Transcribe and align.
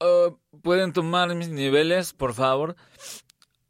Uh, 0.00 0.36
¿Pueden 0.62 0.92
tomar 0.92 1.34
mis 1.34 1.48
niveles, 1.48 2.12
por 2.12 2.32
favor? 2.32 2.76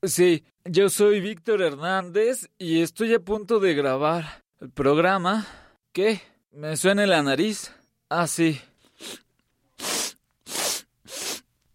Sí, 0.02 0.44
yo 0.66 0.90
soy 0.90 1.20
Víctor 1.20 1.62
Hernández 1.62 2.50
y 2.58 2.82
estoy 2.82 3.14
a 3.14 3.20
punto 3.20 3.60
de 3.60 3.74
grabar 3.74 4.44
el 4.60 4.70
programa. 4.70 5.46
¿Qué? 5.92 6.20
¿Me 6.52 6.76
suena 6.76 7.06
la 7.06 7.22
nariz? 7.22 7.72
Ah, 8.10 8.26
sí. 8.26 8.60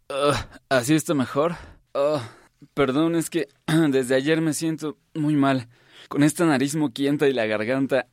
Uh, 0.09 0.35
¿Así 0.69 0.93
está 0.93 1.15
mejor? 1.15 1.55
Uh, 1.95 2.19
perdón, 2.75 3.15
es 3.15 3.31
que 3.31 3.47
desde 3.89 4.13
ayer 4.13 4.39
me 4.39 4.53
siento 4.53 4.99
muy 5.15 5.35
mal. 5.35 5.67
Con 6.09 6.21
esta 6.21 6.45
nariz 6.45 6.75
moquienta 6.75 7.27
y 7.27 7.33
la 7.33 7.47
garganta 7.47 8.07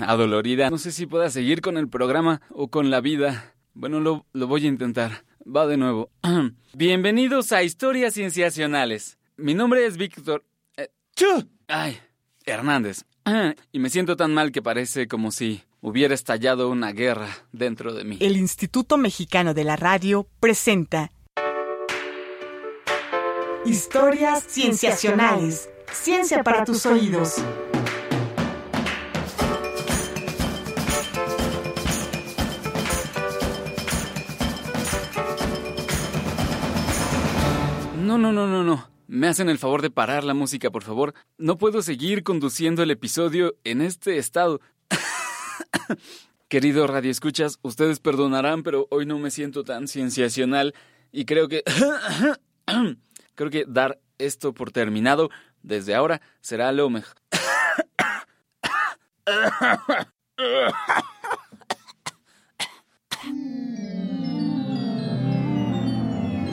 adolorida. 0.00 0.70
No 0.70 0.78
sé 0.78 0.92
si 0.92 1.06
pueda 1.06 1.30
seguir 1.30 1.60
con 1.60 1.76
el 1.76 1.88
programa 1.88 2.40
o 2.50 2.68
con 2.68 2.90
la 2.90 3.00
vida. 3.00 3.54
Bueno, 3.74 4.00
lo, 4.00 4.26
lo 4.32 4.46
voy 4.46 4.64
a 4.64 4.68
intentar. 4.68 5.24
Va 5.44 5.66
de 5.66 5.76
nuevo. 5.76 6.10
Bienvenidos 6.74 7.52
a 7.52 7.62
Historias 7.62 8.14
Cienciacionales. 8.14 9.18
Mi 9.36 9.54
nombre 9.54 9.84
es 9.84 9.96
Víctor... 9.96 10.44
Eh, 10.76 10.90
ay, 11.68 11.98
Hernández. 12.44 13.04
Y 13.72 13.78
me 13.78 13.90
siento 13.90 14.16
tan 14.16 14.34
mal 14.34 14.52
que 14.52 14.62
parece 14.62 15.08
como 15.08 15.30
si 15.30 15.62
hubiera 15.80 16.14
estallado 16.14 16.68
una 16.68 16.92
guerra 16.92 17.28
dentro 17.52 17.92
de 17.94 18.04
mí. 18.04 18.18
El 18.20 18.36
Instituto 18.36 18.96
Mexicano 18.96 19.54
de 19.54 19.64
la 19.64 19.76
Radio 19.76 20.28
presenta 20.40 21.10
Historias 23.64 24.44
Cienciacionales. 24.46 25.70
Ciencia 25.90 26.42
para 26.42 26.64
tus 26.64 26.84
oídos. 26.86 27.36
No, 38.14 38.18
no, 38.18 38.32
no, 38.32 38.46
no, 38.46 38.62
no. 38.62 38.88
¿Me 39.08 39.26
hacen 39.26 39.48
el 39.48 39.58
favor 39.58 39.82
de 39.82 39.90
parar 39.90 40.22
la 40.22 40.34
música, 40.34 40.70
por 40.70 40.84
favor? 40.84 41.14
No 41.36 41.58
puedo 41.58 41.82
seguir 41.82 42.22
conduciendo 42.22 42.84
el 42.84 42.92
episodio 42.92 43.56
en 43.64 43.80
este 43.80 44.18
estado. 44.18 44.60
Querido 46.48 46.86
Radio 46.86 47.10
Escuchas, 47.10 47.58
ustedes 47.62 47.98
perdonarán, 47.98 48.62
pero 48.62 48.86
hoy 48.92 49.04
no 49.04 49.18
me 49.18 49.32
siento 49.32 49.64
tan 49.64 49.88
cienciacional 49.88 50.76
y 51.10 51.24
creo 51.24 51.48
que... 51.48 51.64
creo 53.34 53.50
que 53.50 53.64
dar 53.66 53.98
esto 54.18 54.54
por 54.54 54.70
terminado 54.70 55.28
desde 55.64 55.96
ahora 55.96 56.22
será 56.40 56.70
lo 56.70 56.90
mejor. 56.90 57.16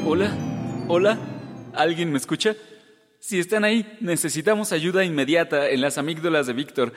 Hola, 0.03 0.35
hola. 0.87 1.30
¿Alguien 1.73 2.11
me 2.11 2.17
escucha? 2.17 2.55
Si 3.19 3.39
están 3.39 3.63
ahí, 3.63 3.97
necesitamos 4.01 4.71
ayuda 4.71 5.03
inmediata 5.03 5.69
en 5.69 5.81
las 5.81 5.97
amígdalas 5.97 6.47
de 6.47 6.53
Víctor. 6.53 6.93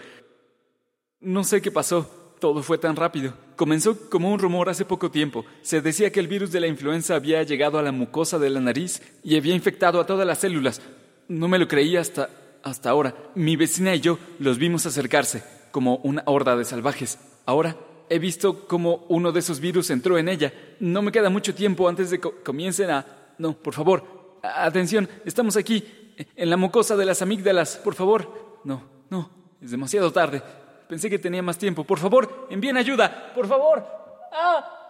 No 1.21 1.45
sé 1.45 1.61
qué 1.61 1.71
pasó. 1.71 2.23
Todo 2.41 2.63
fue 2.63 2.79
tan 2.79 2.97
rápido. 2.97 3.35
Comenzó 3.57 4.11
como 4.11 4.31
un 4.31 4.39
rumor 4.39 4.69
hace 4.69 4.85
poco 4.85 5.11
tiempo. 5.11 5.47
Se 5.63 5.81
decía 5.81 6.11
que 6.11 6.21
el 6.21 6.29
virus 6.29 6.53
de 6.53 6.61
la 6.61 6.67
influenza 6.67 7.15
había 7.15 7.43
llegado 7.43 7.79
a 7.79 7.83
la 7.83 7.93
mucosa 7.93 8.39
de 8.39 8.51
la 8.51 8.61
nariz 8.61 9.01
y 9.23 9.37
había 9.37 9.55
infectado 9.55 10.01
a 10.01 10.07
todas 10.07 10.27
las 10.27 10.39
células. 10.39 10.83
No 11.29 11.49
me 11.49 11.59
lo 11.59 11.69
creía 11.69 12.01
hasta 12.01 12.29
hasta 12.65 12.91
ahora. 12.91 13.15
Mi 13.35 13.57
vecina 13.57 13.95
y 13.95 14.01
yo 14.01 14.19
los 14.41 14.59
vimos 14.59 14.87
acercarse, 14.87 15.45
como 15.71 15.97
una 15.97 16.23
horda 16.27 16.57
de 16.57 16.65
salvajes. 16.65 17.19
Ahora 17.47 17.77
he 18.09 18.19
visto 18.19 18.67
cómo 18.67 19.05
uno 19.09 19.31
de 19.33 19.41
esos 19.41 19.61
virus 19.61 19.91
entró 19.91 20.19
en 20.19 20.29
ella. 20.29 20.53
No 20.81 21.03
me 21.03 21.13
queda 21.13 21.31
mucho 21.31 21.55
tiempo 21.55 21.89
antes 21.89 22.11
de 22.11 22.19
que 22.19 22.31
comiencen 22.43 22.91
a... 22.91 23.07
No, 23.39 23.53
por 23.53 23.75
favor, 23.75 24.14
Atención, 24.45 25.09
estamos 25.25 25.57
aquí, 25.57 26.15
en 26.37 26.51
la 26.51 26.59
mucosa 26.59 26.97
de 26.97 27.07
las 27.07 27.23
amígdalas, 27.23 27.77
por 27.79 27.95
favor. 27.95 28.61
No, 28.65 28.83
no, 29.09 29.31
es 29.63 29.71
demasiado 29.71 30.13
tarde. 30.13 30.43
Pensé 30.87 31.09
que 31.09 31.19
tenía 31.19 31.43
más 31.43 31.57
tiempo. 31.57 31.85
Por 31.85 31.99
favor, 31.99 32.47
envíen 32.51 32.77
ayuda, 32.77 33.33
por 33.35 33.47
favor. 33.47 33.87
¡Ah! 34.33 34.81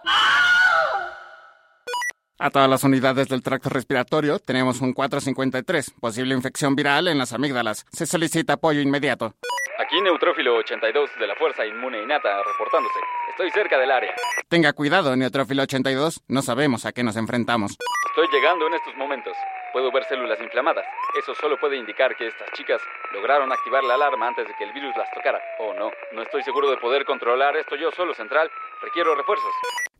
A 2.37 2.49
todas 2.49 2.69
las 2.69 2.83
unidades 2.83 3.29
del 3.29 3.41
tracto 3.41 3.69
respiratorio 3.69 4.39
tenemos 4.39 4.81
un 4.81 4.91
453, 4.91 5.91
posible 6.01 6.35
infección 6.35 6.75
viral 6.75 7.07
en 7.07 7.17
las 7.17 7.31
amígdalas. 7.31 7.85
Se 7.93 8.05
solicita 8.05 8.53
apoyo 8.53 8.81
inmediato. 8.81 9.35
Aquí 9.79 10.01
Neutrófilo 10.01 10.57
82 10.57 11.11
de 11.17 11.27
la 11.27 11.35
Fuerza 11.35 11.65
Inmune 11.65 12.03
Innata 12.03 12.43
reportándose. 12.43 12.99
Estoy 13.29 13.51
cerca 13.51 13.77
del 13.77 13.91
área. 13.91 14.13
Tenga 14.49 14.73
cuidado, 14.73 15.15
Neutrófilo 15.15 15.63
82. 15.63 16.23
No 16.27 16.41
sabemos 16.41 16.85
a 16.85 16.91
qué 16.91 17.03
nos 17.03 17.15
enfrentamos. 17.15 17.77
Estoy 18.15 18.29
llegando 18.31 18.65
en 18.67 18.73
estos 18.73 18.95
momentos. 18.95 19.35
Puedo 19.73 19.91
ver 19.91 20.05
células 20.05 20.39
inflamadas. 20.39 20.85
Eso 21.19 21.35
solo 21.35 21.59
puede 21.59 21.75
indicar 21.75 22.15
que 22.15 22.27
estas 22.27 22.49
chicas 22.53 22.81
lograron 23.11 23.51
activar 23.51 23.83
la 23.83 23.95
alarma 23.95 24.29
antes 24.29 24.47
de 24.47 24.53
que 24.57 24.63
el 24.63 24.71
virus 24.71 24.95
las 24.95 25.11
tocara. 25.11 25.41
Oh, 25.59 25.73
no. 25.73 25.91
No 26.13 26.21
estoy 26.21 26.41
seguro 26.43 26.69
de 26.71 26.77
poder 26.77 27.03
controlar 27.03 27.57
esto 27.57 27.75
yo 27.75 27.91
solo, 27.91 28.13
Central. 28.13 28.49
Requiero 28.81 29.15
refuerzos. 29.15 29.51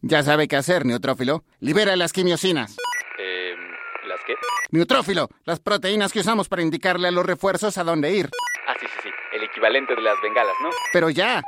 Ya 0.01 0.23
sabe 0.23 0.47
qué 0.47 0.55
hacer, 0.55 0.85
Neutrófilo. 0.85 1.43
Libera 1.59 1.97
las 1.97 2.13
quimiosinas. 2.13 2.77
Eh, 3.17 3.53
¿Las 4.05 4.23
qué? 4.23 4.35
Neutrófilo, 4.71 5.27
las 5.43 5.59
proteínas 5.59 6.13
que 6.13 6.19
usamos 6.21 6.47
para 6.47 6.61
indicarle 6.61 7.09
a 7.09 7.11
los 7.11 7.25
refuerzos 7.25 7.77
a 7.77 7.83
dónde 7.83 8.11
ir. 8.11 8.29
Ah, 8.65 8.75
sí, 8.79 8.87
sí, 8.87 8.99
sí. 9.03 9.09
El 9.33 9.43
equivalente 9.43 9.93
de 9.93 10.01
las 10.01 10.15
bengalas, 10.21 10.55
¿no? 10.63 10.69
Pero 10.93 11.09
ya. 11.09 11.41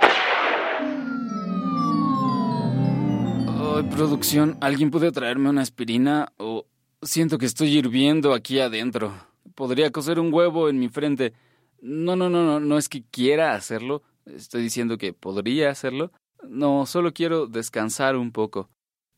Producción, 3.83 4.57
¿alguien 4.59 4.89
puede 4.89 5.11
traerme 5.11 5.49
una 5.49 5.61
aspirina? 5.61 6.33
O 6.37 6.65
siento 7.03 7.37
que 7.37 7.45
estoy 7.45 7.77
hirviendo 7.77 8.33
aquí 8.33 8.59
adentro. 8.59 9.13
Podría 9.53 9.91
coser 9.91 10.19
un 10.19 10.33
huevo 10.33 10.67
en 10.67 10.79
mi 10.79 10.89
frente. 10.89 11.33
No, 11.79 12.15
no, 12.15 12.27
no, 12.27 12.43
no, 12.43 12.59
no 12.59 12.77
es 12.79 12.89
que 12.89 13.03
quiera 13.03 13.53
hacerlo. 13.53 14.01
Estoy 14.25 14.63
diciendo 14.63 14.97
que 14.97 15.13
podría 15.13 15.69
hacerlo. 15.69 16.11
No, 16.47 16.87
solo 16.87 17.13
quiero 17.13 17.45
descansar 17.45 18.15
un 18.15 18.31
poco. 18.31 18.69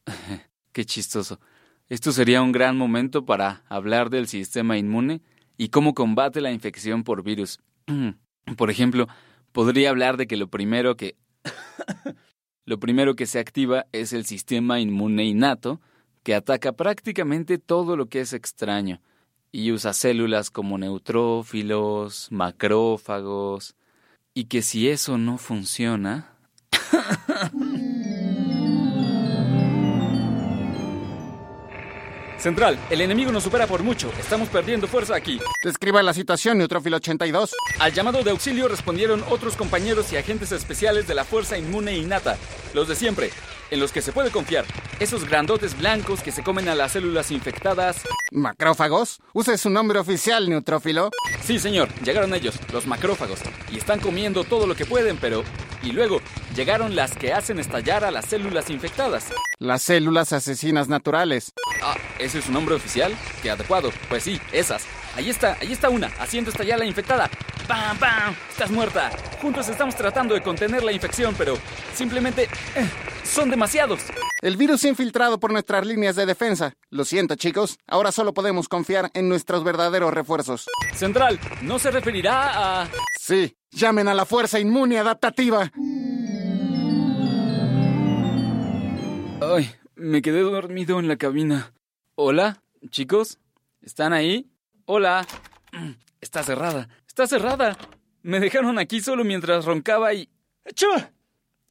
Qué 0.73 0.83
chistoso. 0.83 1.39
Esto 1.87 2.11
sería 2.11 2.41
un 2.41 2.51
gran 2.51 2.77
momento 2.77 3.25
para 3.25 3.63
hablar 3.69 4.09
del 4.09 4.27
sistema 4.27 4.77
inmune 4.77 5.21
y 5.57 5.69
cómo 5.69 5.93
combate 5.93 6.41
la 6.41 6.51
infección 6.51 7.03
por 7.05 7.23
virus. 7.23 7.59
Por 8.57 8.69
ejemplo, 8.69 9.07
podría 9.53 9.89
hablar 9.89 10.17
de 10.17 10.27
que 10.27 10.35
lo 10.35 10.49
primero 10.49 10.97
que 10.97 11.15
lo 12.69 12.79
primero 12.79 13.15
que 13.15 13.25
se 13.25 13.39
activa 13.39 13.87
es 13.93 14.13
el 14.13 14.27
sistema 14.27 14.79
inmune 14.79 15.25
innato, 15.25 15.81
que 16.21 16.35
ataca 16.35 16.73
prácticamente 16.73 17.57
todo 17.57 17.97
lo 17.97 18.09
que 18.09 18.19
es 18.19 18.31
extraño 18.31 19.01
y 19.51 19.71
usa 19.71 19.91
células 19.91 20.51
como 20.51 20.77
neutrófilos, 20.77 22.27
macrófagos, 22.29 23.75
y 24.35 24.45
que 24.45 24.61
si 24.61 24.87
eso 24.87 25.17
no 25.17 25.39
funciona... 25.39 26.35
Central, 32.39 32.79
el 32.89 33.01
enemigo 33.01 33.31
nos 33.31 33.43
supera 33.43 33.67
por 33.67 33.83
mucho. 33.83 34.11
Estamos 34.19 34.49
perdiendo 34.49 34.87
fuerza 34.87 35.15
aquí. 35.15 35.39
Describa 35.63 36.01
la 36.01 36.13
situación, 36.13 36.57
Neutrófilo 36.57 36.97
82. 36.97 37.53
Al 37.79 37.93
llamado 37.93 38.23
de 38.23 38.31
auxilio 38.31 38.67
respondieron 38.67 39.23
otros 39.29 39.55
compañeros 39.55 40.11
y 40.13 40.17
agentes 40.17 40.51
especiales 40.51 41.07
de 41.07 41.15
la 41.15 41.25
Fuerza 41.25 41.57
Inmune 41.57 41.97
Innata, 41.97 42.37
los 42.73 42.87
de 42.87 42.95
siempre, 42.95 43.31
en 43.71 43.79
los 43.79 43.91
que 43.91 44.01
se 44.01 44.11
puede 44.11 44.31
confiar. 44.31 44.65
Esos 44.99 45.27
grandotes 45.27 45.77
blancos 45.77 46.21
que 46.21 46.31
se 46.31 46.43
comen 46.43 46.69
a 46.69 46.75
las 46.75 46.93
células 46.93 47.31
infectadas. 47.31 48.01
¿Macrófagos? 48.31 49.19
Use 49.33 49.57
su 49.57 49.69
nombre 49.69 49.99
oficial, 49.99 50.49
Neutrófilo. 50.49 51.11
Sí, 51.43 51.59
señor, 51.59 51.89
llegaron 52.03 52.33
ellos, 52.33 52.55
los 52.71 52.87
macrófagos, 52.87 53.39
y 53.71 53.77
están 53.77 53.99
comiendo 53.99 54.43
todo 54.43 54.67
lo 54.67 54.75
que 54.75 54.85
pueden, 54.85 55.17
pero... 55.17 55.43
Y 55.81 55.93
luego, 55.93 56.19
llegaron 56.59 56.93
las 56.93 57.15
que 57.15 57.31
hacen 57.31 57.57
estallar 57.57 58.03
a 58.03 58.11
las 58.11 58.25
células 58.25 58.69
infectadas. 58.69 59.31
Las 59.59 59.81
células 59.81 60.33
asesinas 60.33 60.89
naturales. 60.89 61.53
Ah, 61.81 61.95
¿ese 62.19 62.39
es 62.39 62.45
su 62.45 62.51
nombre 62.51 62.75
oficial? 62.75 63.15
Qué 63.41 63.49
adecuado. 63.49 63.91
Pues 64.09 64.23
sí, 64.23 64.41
esas. 64.51 64.85
Ahí 65.15 65.29
está, 65.29 65.55
ahí 65.61 65.71
está 65.71 65.87
una, 65.87 66.07
haciendo 66.19 66.51
estallar 66.51 66.77
la 66.77 66.83
infectada. 66.83 67.29
¡Pam, 67.65 67.97
pam! 67.97 68.35
Estás 68.49 68.71
muerta. 68.71 69.09
Juntos 69.41 69.69
estamos 69.69 69.95
tratando 69.95 70.33
de 70.33 70.41
contener 70.41 70.83
la 70.83 70.91
infección, 70.91 71.33
pero 71.37 71.57
simplemente 71.93 72.49
eh, 72.75 72.89
son 73.23 73.49
demasiados. 73.49 74.01
El 74.41 74.57
virus 74.57 74.83
infiltrado 74.83 75.39
por 75.39 75.53
nuestras 75.53 75.85
líneas 75.85 76.17
de 76.17 76.25
defensa. 76.25 76.73
Lo 76.89 77.05
siento, 77.05 77.35
chicos. 77.35 77.77
Ahora 77.87 78.11
solo 78.11 78.33
podemos 78.33 78.67
confiar 78.67 79.11
en 79.13 79.29
nuestros 79.29 79.63
verdaderos 79.63 80.13
refuerzos. 80.13 80.65
Central, 80.93 81.39
¿no 81.61 81.79
se 81.79 81.89
referirá 81.89 82.81
a...? 82.81 82.89
Sí, 83.17 83.55
llamen 83.71 84.09
a 84.09 84.13
la 84.13 84.25
fuerza 84.25 84.59
inmune 84.59 84.97
adaptativa. 84.97 85.71
Ay, 89.41 89.71
me 89.95 90.21
quedé 90.21 90.41
dormido 90.41 90.99
en 90.99 91.07
la 91.07 91.15
cabina. 91.15 91.71
Hola, 92.15 92.61
chicos. 92.89 93.39
¿Están 93.81 94.11
ahí? 94.11 94.49
Hola. 94.85 95.25
Está 96.21 96.43
cerrada. 96.43 96.89
Está 97.07 97.25
cerrada. 97.25 97.77
Me 98.21 98.41
dejaron 98.41 98.77
aquí 98.79 98.99
solo 98.99 99.23
mientras 99.23 99.63
roncaba 99.63 100.13
y... 100.13 100.27
¡Achú! 100.65 100.87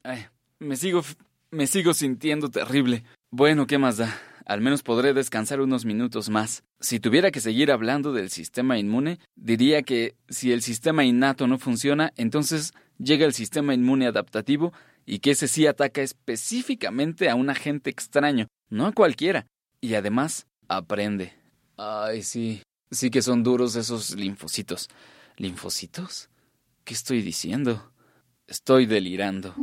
Ay, 0.03 0.25
me 0.59 0.77
sigo 0.77 1.03
Me 1.51 1.67
sigo 1.67 1.93
sintiendo 1.93 2.49
terrible. 2.49 3.05
Bueno, 3.31 3.67
¿qué 3.67 3.77
más 3.77 3.99
da? 3.99 4.19
Al 4.47 4.63
menos 4.63 4.83
podré 4.83 5.13
descansar 5.13 5.61
unos 5.61 5.85
minutos 5.85 6.31
más. 6.31 6.65
Si 6.81 7.01
tuviera 7.01 7.31
que 7.31 7.41
seguir 7.41 7.71
hablando 7.71 8.15
del 8.15 8.31
sistema 8.31 8.79
inmune, 8.79 9.19
diría 9.37 9.83
que 9.83 10.15
si 10.31 10.53
el 10.53 10.63
sistema 10.63 11.05
innato 11.05 11.47
no 11.47 11.59
funciona, 11.59 12.15
entonces 12.17 12.73
llega 12.99 13.27
el 13.27 13.35
sistema 13.35 13.75
inmune 13.75 14.07
adaptativo 14.07 14.73
y 15.09 15.21
que 15.21 15.31
ese 15.31 15.49
sí 15.49 15.67
ataca 15.67 16.03
específicamente 16.03 17.31
a 17.31 17.35
un 17.35 17.49
agente 17.49 17.89
extraño, 17.89 18.47
no 18.69 18.87
a 18.87 18.93
cualquiera. 18.93 19.47
Y 19.81 19.95
además, 19.95 20.47
aprende. 20.69 21.33
Ay, 21.79 22.23
sí. 22.23 22.61
Sí 22.91 23.11
que 23.11 23.23
son 23.23 23.43
duros 23.43 23.75
esos 23.75 24.15
linfocitos. 24.17 24.91
¿Linfocitos? 25.39 26.29
¿Qué 26.85 26.93
estoy 26.93 27.23
diciendo? 27.23 27.91
Estoy 28.47 28.85
delirando. 28.85 29.55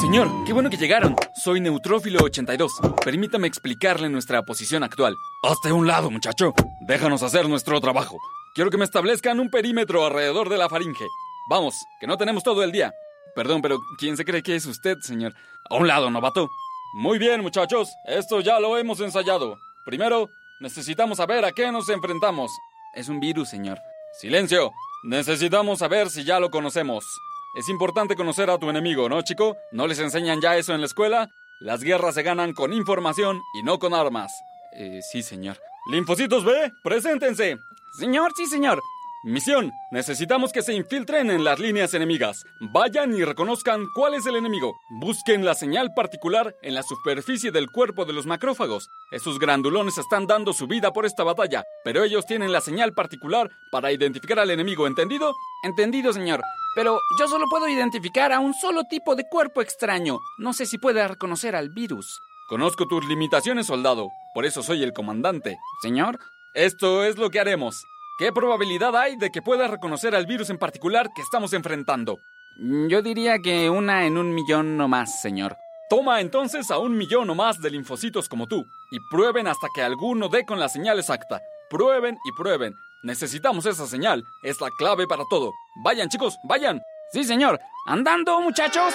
Señor, 0.00 0.28
qué 0.44 0.52
bueno 0.52 0.70
que 0.70 0.76
llegaron. 0.76 1.14
Soy 1.44 1.60
Neutrófilo 1.60 2.18
82. 2.24 2.80
Permítame 3.04 3.46
explicarle 3.46 4.08
nuestra 4.08 4.42
posición 4.42 4.82
actual. 4.82 5.14
Hazte 5.44 5.70
un 5.70 5.86
lado, 5.86 6.10
muchacho. 6.10 6.52
Déjanos 6.80 7.22
hacer 7.22 7.48
nuestro 7.48 7.80
trabajo. 7.80 8.18
Quiero 8.56 8.70
que 8.70 8.78
me 8.78 8.84
establezcan 8.84 9.38
un 9.38 9.50
perímetro 9.50 10.04
alrededor 10.04 10.48
de 10.48 10.58
la 10.58 10.68
faringe. 10.68 11.06
Vamos, 11.50 11.84
que 11.98 12.06
no 12.06 12.16
tenemos 12.16 12.44
todo 12.44 12.62
el 12.62 12.70
día. 12.70 12.94
Perdón, 13.34 13.60
pero 13.60 13.80
¿quién 13.98 14.16
se 14.16 14.24
cree 14.24 14.40
que 14.40 14.54
es 14.54 14.66
usted, 14.66 14.98
señor? 15.00 15.34
A 15.68 15.74
un 15.74 15.88
lado, 15.88 16.08
novato. 16.08 16.48
Muy 16.94 17.18
bien, 17.18 17.40
muchachos. 17.40 17.88
Esto 18.06 18.40
ya 18.40 18.60
lo 18.60 18.78
hemos 18.78 19.00
ensayado. 19.00 19.58
Primero, 19.84 20.30
necesitamos 20.60 21.18
saber 21.18 21.44
a 21.44 21.50
qué 21.50 21.72
nos 21.72 21.88
enfrentamos. 21.88 22.52
Es 22.94 23.08
un 23.08 23.18
virus, 23.18 23.48
señor. 23.48 23.78
Silencio. 24.20 24.70
Necesitamos 25.02 25.80
saber 25.80 26.08
si 26.08 26.22
ya 26.22 26.38
lo 26.38 26.52
conocemos. 26.52 27.04
Es 27.56 27.68
importante 27.68 28.14
conocer 28.14 28.48
a 28.48 28.58
tu 28.58 28.70
enemigo, 28.70 29.08
¿no, 29.08 29.20
chico? 29.22 29.56
¿No 29.72 29.88
les 29.88 29.98
enseñan 29.98 30.40
ya 30.40 30.56
eso 30.56 30.72
en 30.72 30.80
la 30.80 30.86
escuela? 30.86 31.26
Las 31.58 31.82
guerras 31.82 32.14
se 32.14 32.22
ganan 32.22 32.52
con 32.52 32.72
información 32.72 33.40
y 33.54 33.64
no 33.64 33.80
con 33.80 33.92
armas. 33.92 34.32
Eh, 34.76 35.00
sí, 35.10 35.24
señor. 35.24 35.58
Linfocitos 35.90 36.44
B, 36.44 36.70
preséntense. 36.84 37.58
Señor, 37.98 38.34
sí, 38.36 38.46
señor. 38.46 38.80
Misión. 39.22 39.72
Necesitamos 39.90 40.50
que 40.50 40.62
se 40.62 40.72
infiltren 40.72 41.30
en 41.30 41.44
las 41.44 41.58
líneas 41.58 41.92
enemigas. 41.92 42.42
Vayan 42.72 43.14
y 43.14 43.22
reconozcan 43.22 43.86
cuál 43.94 44.14
es 44.14 44.24
el 44.24 44.36
enemigo. 44.36 44.72
Busquen 44.88 45.44
la 45.44 45.54
señal 45.54 45.92
particular 45.94 46.54
en 46.62 46.74
la 46.74 46.82
superficie 46.82 47.50
del 47.50 47.70
cuerpo 47.70 48.06
de 48.06 48.14
los 48.14 48.24
macrófagos. 48.24 48.88
Esos 49.10 49.38
grandulones 49.38 49.98
están 49.98 50.26
dando 50.26 50.54
su 50.54 50.66
vida 50.66 50.92
por 50.92 51.04
esta 51.04 51.22
batalla, 51.22 51.64
pero 51.84 52.02
ellos 52.02 52.24
tienen 52.24 52.50
la 52.50 52.62
señal 52.62 52.94
particular 52.94 53.50
para 53.70 53.92
identificar 53.92 54.38
al 54.38 54.50
enemigo, 54.50 54.86
¿entendido? 54.86 55.34
Entendido, 55.64 56.14
señor. 56.14 56.40
Pero 56.74 56.98
yo 57.18 57.28
solo 57.28 57.44
puedo 57.50 57.68
identificar 57.68 58.32
a 58.32 58.40
un 58.40 58.54
solo 58.54 58.84
tipo 58.84 59.16
de 59.16 59.28
cuerpo 59.28 59.60
extraño. 59.60 60.18
No 60.38 60.54
sé 60.54 60.64
si 60.64 60.78
pueda 60.78 61.06
reconocer 61.06 61.54
al 61.54 61.68
virus. 61.68 62.20
Conozco 62.48 62.86
tus 62.86 63.06
limitaciones, 63.06 63.66
soldado. 63.66 64.08
Por 64.32 64.46
eso 64.46 64.62
soy 64.62 64.82
el 64.82 64.94
comandante. 64.94 65.58
Señor, 65.82 66.18
esto 66.54 67.04
es 67.04 67.18
lo 67.18 67.28
que 67.28 67.38
haremos. 67.38 67.84
¿Qué 68.20 68.34
probabilidad 68.34 68.94
hay 68.96 69.16
de 69.16 69.30
que 69.30 69.40
puedas 69.40 69.70
reconocer 69.70 70.14
al 70.14 70.26
virus 70.26 70.50
en 70.50 70.58
particular 70.58 71.10
que 71.14 71.22
estamos 71.22 71.54
enfrentando? 71.54 72.18
Yo 72.86 73.00
diría 73.00 73.38
que 73.38 73.70
una 73.70 74.04
en 74.04 74.18
un 74.18 74.34
millón 74.34 74.78
o 74.78 74.88
más, 74.88 75.22
señor. 75.22 75.56
Toma 75.88 76.20
entonces 76.20 76.70
a 76.70 76.76
un 76.76 76.98
millón 76.98 77.30
o 77.30 77.34
más 77.34 77.62
de 77.62 77.70
linfocitos 77.70 78.28
como 78.28 78.46
tú 78.46 78.62
y 78.90 78.98
prueben 79.10 79.46
hasta 79.46 79.68
que 79.74 79.80
alguno 79.80 80.28
dé 80.28 80.44
con 80.44 80.60
la 80.60 80.68
señal 80.68 80.98
exacta. 80.98 81.40
Prueben 81.70 82.18
y 82.26 82.32
prueben. 82.32 82.74
Necesitamos 83.04 83.64
esa 83.64 83.86
señal. 83.86 84.22
Es 84.42 84.60
la 84.60 84.68
clave 84.78 85.06
para 85.06 85.24
todo. 85.30 85.50
Vayan, 85.82 86.10
chicos, 86.10 86.36
vayan. 86.46 86.78
Sí, 87.14 87.24
señor. 87.24 87.58
Andando, 87.86 88.38
muchachos. 88.42 88.92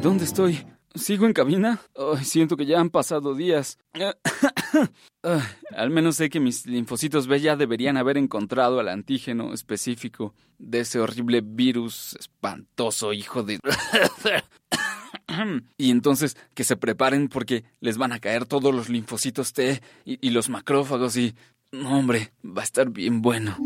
¿Dónde 0.00 0.24
estoy? 0.24 0.64
¿Sigo 0.98 1.26
en 1.26 1.32
cabina? 1.32 1.80
siento 2.22 2.56
que 2.56 2.66
ya 2.66 2.80
han 2.80 2.90
pasado 2.90 3.34
días. 3.34 3.78
al 5.76 5.90
menos 5.90 6.16
sé 6.16 6.28
que 6.28 6.40
mis 6.40 6.66
linfocitos 6.66 7.26
B 7.26 7.40
ya 7.40 7.56
deberían 7.56 7.96
haber 7.96 8.18
encontrado 8.18 8.80
al 8.80 8.88
antígeno 8.88 9.54
específico 9.54 10.34
de 10.58 10.80
ese 10.80 11.00
horrible 11.00 11.40
virus 11.42 12.16
espantoso, 12.18 13.12
hijo 13.12 13.42
de... 13.42 13.60
y 15.76 15.90
entonces 15.90 16.36
que 16.54 16.64
se 16.64 16.76
preparen 16.76 17.28
porque 17.28 17.64
les 17.80 17.96
van 17.96 18.12
a 18.12 18.18
caer 18.18 18.46
todos 18.46 18.74
los 18.74 18.88
linfocitos 18.88 19.52
T 19.52 19.80
y, 20.04 20.26
y 20.26 20.30
los 20.30 20.48
macrófagos 20.48 21.16
y... 21.16 21.34
hombre, 21.72 22.32
va 22.44 22.62
a 22.62 22.64
estar 22.64 22.90
bien 22.90 23.22
bueno. 23.22 23.56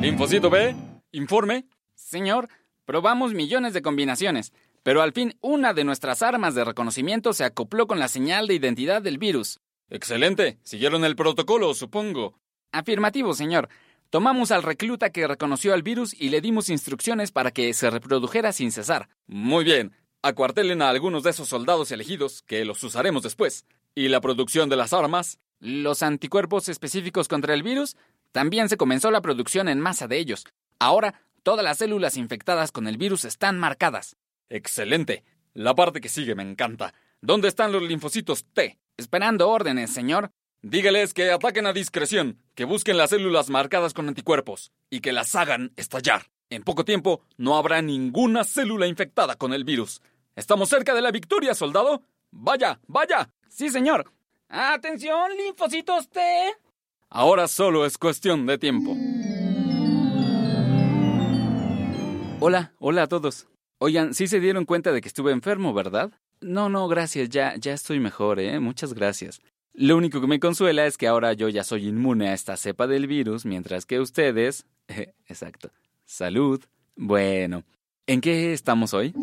Linfocito 0.00 0.50
B, 0.50 0.76
informe. 1.12 1.66
Señor, 1.94 2.48
Probamos 2.84 3.32
millones 3.32 3.72
de 3.72 3.80
combinaciones, 3.80 4.52
pero 4.82 5.00
al 5.00 5.12
fin 5.12 5.36
una 5.40 5.72
de 5.72 5.84
nuestras 5.84 6.22
armas 6.22 6.54
de 6.54 6.64
reconocimiento 6.64 7.32
se 7.32 7.44
acopló 7.44 7.86
con 7.86 7.98
la 7.98 8.08
señal 8.08 8.46
de 8.46 8.54
identidad 8.54 9.00
del 9.00 9.16
virus. 9.16 9.60
Excelente. 9.88 10.58
Siguieron 10.62 11.04
el 11.04 11.16
protocolo, 11.16 11.72
supongo. 11.72 12.38
Afirmativo, 12.72 13.32
señor. 13.32 13.68
Tomamos 14.10 14.50
al 14.50 14.62
recluta 14.62 15.10
que 15.10 15.26
reconoció 15.26 15.72
al 15.72 15.82
virus 15.82 16.14
y 16.14 16.28
le 16.28 16.40
dimos 16.40 16.68
instrucciones 16.68 17.32
para 17.32 17.52
que 17.52 17.72
se 17.72 17.88
reprodujera 17.88 18.52
sin 18.52 18.70
cesar. 18.70 19.08
Muy 19.26 19.64
bien. 19.64 19.92
Acuartelen 20.22 20.82
a 20.82 20.90
algunos 20.90 21.22
de 21.22 21.30
esos 21.30 21.48
soldados 21.48 21.90
elegidos, 21.90 22.42
que 22.42 22.64
los 22.64 22.82
usaremos 22.84 23.22
después. 23.22 23.66
¿Y 23.94 24.08
la 24.08 24.20
producción 24.20 24.68
de 24.68 24.76
las 24.76 24.92
armas? 24.92 25.38
Los 25.58 26.02
anticuerpos 26.02 26.68
específicos 26.68 27.28
contra 27.28 27.54
el 27.54 27.62
virus. 27.62 27.96
También 28.32 28.68
se 28.68 28.76
comenzó 28.76 29.10
la 29.10 29.22
producción 29.22 29.68
en 29.68 29.80
masa 29.80 30.06
de 30.06 30.18
ellos. 30.18 30.44
Ahora 30.78 31.22
Todas 31.44 31.62
las 31.62 31.76
células 31.76 32.16
infectadas 32.16 32.72
con 32.72 32.88
el 32.88 32.96
virus 32.96 33.26
están 33.26 33.58
marcadas. 33.58 34.16
Excelente. 34.48 35.24
La 35.52 35.74
parte 35.74 36.00
que 36.00 36.08
sigue 36.08 36.34
me 36.34 36.42
encanta. 36.42 36.94
¿Dónde 37.20 37.48
están 37.48 37.70
los 37.70 37.82
linfocitos 37.82 38.46
T? 38.54 38.78
Esperando 38.96 39.50
órdenes, 39.50 39.92
señor. 39.92 40.30
Dígales 40.62 41.12
que 41.12 41.30
ataquen 41.30 41.66
a 41.66 41.74
discreción, 41.74 42.40
que 42.54 42.64
busquen 42.64 42.96
las 42.96 43.10
células 43.10 43.50
marcadas 43.50 43.92
con 43.92 44.08
anticuerpos 44.08 44.72
y 44.88 45.00
que 45.00 45.12
las 45.12 45.34
hagan 45.34 45.74
estallar. 45.76 46.30
En 46.48 46.62
poco 46.62 46.86
tiempo 46.86 47.20
no 47.36 47.58
habrá 47.58 47.82
ninguna 47.82 48.44
célula 48.44 48.86
infectada 48.86 49.36
con 49.36 49.52
el 49.52 49.64
virus. 49.64 50.00
Estamos 50.36 50.70
cerca 50.70 50.94
de 50.94 51.02
la 51.02 51.10
victoria, 51.10 51.54
soldado. 51.54 52.00
Vaya, 52.30 52.80
vaya. 52.86 53.28
Sí, 53.50 53.68
señor. 53.68 54.10
Atención, 54.48 55.36
linfocitos 55.36 56.08
T. 56.08 56.22
Ahora 57.10 57.48
solo 57.48 57.84
es 57.84 57.98
cuestión 57.98 58.46
de 58.46 58.56
tiempo. 58.56 58.96
Hola, 62.46 62.74
hola 62.78 63.04
a 63.04 63.06
todos. 63.06 63.48
Oigan, 63.78 64.12
sí 64.12 64.26
se 64.26 64.38
dieron 64.38 64.66
cuenta 64.66 64.92
de 64.92 65.00
que 65.00 65.08
estuve 65.08 65.32
enfermo, 65.32 65.72
¿verdad? 65.72 66.12
No, 66.42 66.68
no, 66.68 66.88
gracias, 66.88 67.30
ya, 67.30 67.54
ya 67.56 67.72
estoy 67.72 68.00
mejor, 68.00 68.38
¿eh? 68.38 68.60
Muchas 68.60 68.92
gracias. 68.92 69.40
Lo 69.72 69.96
único 69.96 70.20
que 70.20 70.26
me 70.26 70.38
consuela 70.38 70.84
es 70.84 70.98
que 70.98 71.06
ahora 71.06 71.32
yo 71.32 71.48
ya 71.48 71.64
soy 71.64 71.88
inmune 71.88 72.28
a 72.28 72.34
esta 72.34 72.58
cepa 72.58 72.86
del 72.86 73.06
virus, 73.06 73.46
mientras 73.46 73.86
que 73.86 73.98
ustedes... 73.98 74.66
exacto. 75.26 75.70
Salud. 76.04 76.62
Bueno, 76.96 77.64
¿en 78.06 78.20
qué 78.20 78.52
estamos 78.52 78.92
hoy? 78.92 79.14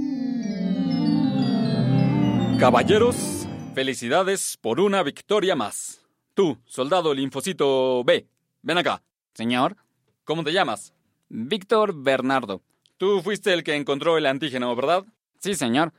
Caballeros, 2.59 3.47
felicidades 3.75 4.57
por 4.59 4.79
una 4.79 5.03
victoria 5.03 5.55
más. 5.55 6.07
Tú, 6.33 6.57
soldado 6.65 7.13
linfocito 7.13 8.03
B, 8.03 8.25
ven 8.63 8.79
acá. 8.79 9.03
Señor. 9.35 9.77
¿Cómo 10.23 10.43
te 10.43 10.53
llamas? 10.53 10.95
Víctor 11.29 11.93
Bernardo. 11.93 12.63
Tú 13.01 13.19
fuiste 13.23 13.51
el 13.51 13.63
que 13.63 13.75
encontró 13.75 14.15
el 14.19 14.27
antígeno, 14.27 14.75
¿verdad? 14.75 15.03
Sí, 15.39 15.55
señor. 15.55 15.91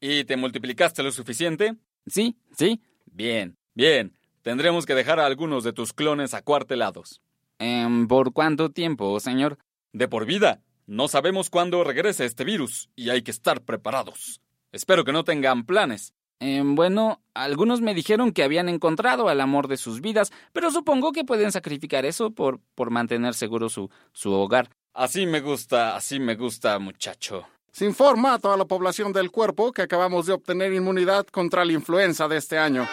¿Y 0.00 0.24
te 0.24 0.36
multiplicaste 0.36 1.04
lo 1.04 1.12
suficiente? 1.12 1.76
Sí, 2.08 2.36
sí. 2.50 2.82
Bien, 3.06 3.56
bien. 3.74 4.18
Tendremos 4.42 4.84
que 4.84 4.96
dejar 4.96 5.20
a 5.20 5.26
algunos 5.26 5.62
de 5.62 5.72
tus 5.72 5.92
clones 5.92 6.34
acuartelados. 6.34 7.22
Em, 7.60 8.08
¿Por 8.08 8.32
cuánto 8.32 8.72
tiempo, 8.72 9.20
señor? 9.20 9.58
De 9.92 10.08
por 10.08 10.26
vida. 10.26 10.60
No 10.88 11.06
sabemos 11.06 11.48
cuándo 11.48 11.84
regrese 11.84 12.24
este 12.24 12.42
virus 12.42 12.90
y 12.96 13.10
hay 13.10 13.22
que 13.22 13.30
estar 13.30 13.62
preparados. 13.62 14.40
Espero 14.72 15.04
que 15.04 15.12
no 15.12 15.22
tengan 15.22 15.64
planes. 15.64 16.12
Em, 16.40 16.74
bueno, 16.74 17.22
algunos 17.34 17.82
me 17.82 17.94
dijeron 17.94 18.32
que 18.32 18.42
habían 18.42 18.68
encontrado 18.68 19.28
al 19.28 19.40
amor 19.40 19.68
de 19.68 19.76
sus 19.76 20.00
vidas, 20.00 20.32
pero 20.52 20.72
supongo 20.72 21.12
que 21.12 21.24
pueden 21.24 21.52
sacrificar 21.52 22.04
eso 22.04 22.32
por, 22.32 22.58
por 22.74 22.90
mantener 22.90 23.34
seguro 23.34 23.68
su, 23.68 23.90
su 24.12 24.32
hogar. 24.32 24.70
Así 24.98 25.26
me 25.26 25.40
gusta, 25.40 25.94
así 25.94 26.18
me 26.18 26.34
gusta, 26.34 26.76
muchacho. 26.80 27.46
Se 27.70 27.84
informa 27.84 28.34
a 28.34 28.38
toda 28.40 28.56
la 28.56 28.64
población 28.64 29.12
del 29.12 29.30
cuerpo 29.30 29.70
que 29.70 29.82
acabamos 29.82 30.26
de 30.26 30.32
obtener 30.32 30.72
inmunidad 30.72 31.24
contra 31.26 31.64
la 31.64 31.72
influenza 31.72 32.26
de 32.26 32.36
este 32.36 32.58
año. 32.58 32.84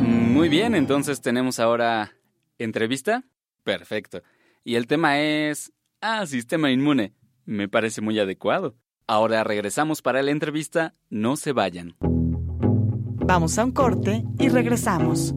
Muy 0.00 0.48
bien, 0.48 0.74
entonces 0.74 1.20
tenemos 1.20 1.60
ahora 1.60 2.10
entrevista. 2.58 3.22
Perfecto. 3.62 4.20
Y 4.64 4.74
el 4.74 4.88
tema 4.88 5.20
es... 5.20 5.72
Ah, 6.00 6.26
sistema 6.26 6.72
inmune. 6.72 7.14
Me 7.44 7.68
parece 7.68 8.00
muy 8.00 8.18
adecuado. 8.18 8.74
Ahora 9.06 9.44
regresamos 9.44 10.02
para 10.02 10.24
la 10.24 10.32
entrevista. 10.32 10.92
No 11.08 11.36
se 11.36 11.52
vayan. 11.52 11.94
Vamos 12.00 13.56
a 13.60 13.64
un 13.64 13.70
corte 13.70 14.24
y 14.40 14.48
regresamos. 14.48 15.36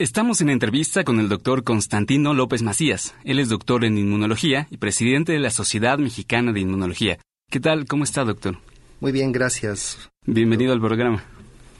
Estamos 0.00 0.40
en 0.40 0.48
entrevista 0.48 1.04
con 1.04 1.20
el 1.20 1.28
doctor 1.28 1.62
Constantino 1.62 2.32
López 2.32 2.62
Macías. 2.62 3.14
Él 3.22 3.38
es 3.38 3.50
doctor 3.50 3.84
en 3.84 3.98
inmunología 3.98 4.66
y 4.70 4.78
presidente 4.78 5.32
de 5.32 5.40
la 5.40 5.50
Sociedad 5.50 5.98
Mexicana 5.98 6.54
de 6.54 6.60
Inmunología. 6.60 7.18
¿Qué 7.50 7.60
tal? 7.60 7.84
¿Cómo 7.84 8.04
está, 8.04 8.24
doctor? 8.24 8.56
Muy 9.00 9.12
bien, 9.12 9.30
gracias. 9.30 10.08
Bienvenido 10.24 10.72
al 10.72 10.80
programa. 10.80 11.22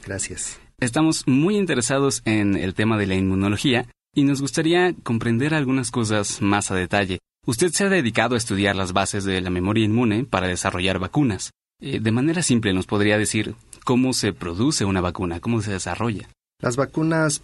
Gracias. 0.05 0.59
Estamos 0.79 1.23
muy 1.25 1.57
interesados 1.57 2.21
en 2.25 2.57
el 2.57 2.75
tema 2.75 2.95
de 2.99 3.07
la 3.07 3.15
inmunología 3.15 3.87
y 4.13 4.23
nos 4.23 4.39
gustaría 4.39 4.93
comprender 5.01 5.55
algunas 5.55 5.89
cosas 5.89 6.43
más 6.43 6.69
a 6.69 6.75
detalle. 6.75 7.17
Usted 7.47 7.71
se 7.71 7.85
ha 7.85 7.89
dedicado 7.89 8.35
a 8.35 8.37
estudiar 8.37 8.75
las 8.75 8.93
bases 8.93 9.23
de 9.23 9.41
la 9.41 9.49
memoria 9.49 9.85
inmune 9.85 10.25
para 10.25 10.45
desarrollar 10.45 10.99
vacunas. 10.99 11.53
Eh, 11.81 11.99
de 11.99 12.11
manera 12.11 12.43
simple, 12.43 12.71
¿nos 12.71 12.85
podría 12.85 13.17
decir 13.17 13.55
cómo 13.83 14.13
se 14.13 14.31
produce 14.31 14.85
una 14.85 15.01
vacuna? 15.01 15.39
¿Cómo 15.39 15.63
se 15.63 15.71
desarrolla? 15.71 16.29
Las 16.59 16.75
vacunas 16.75 17.41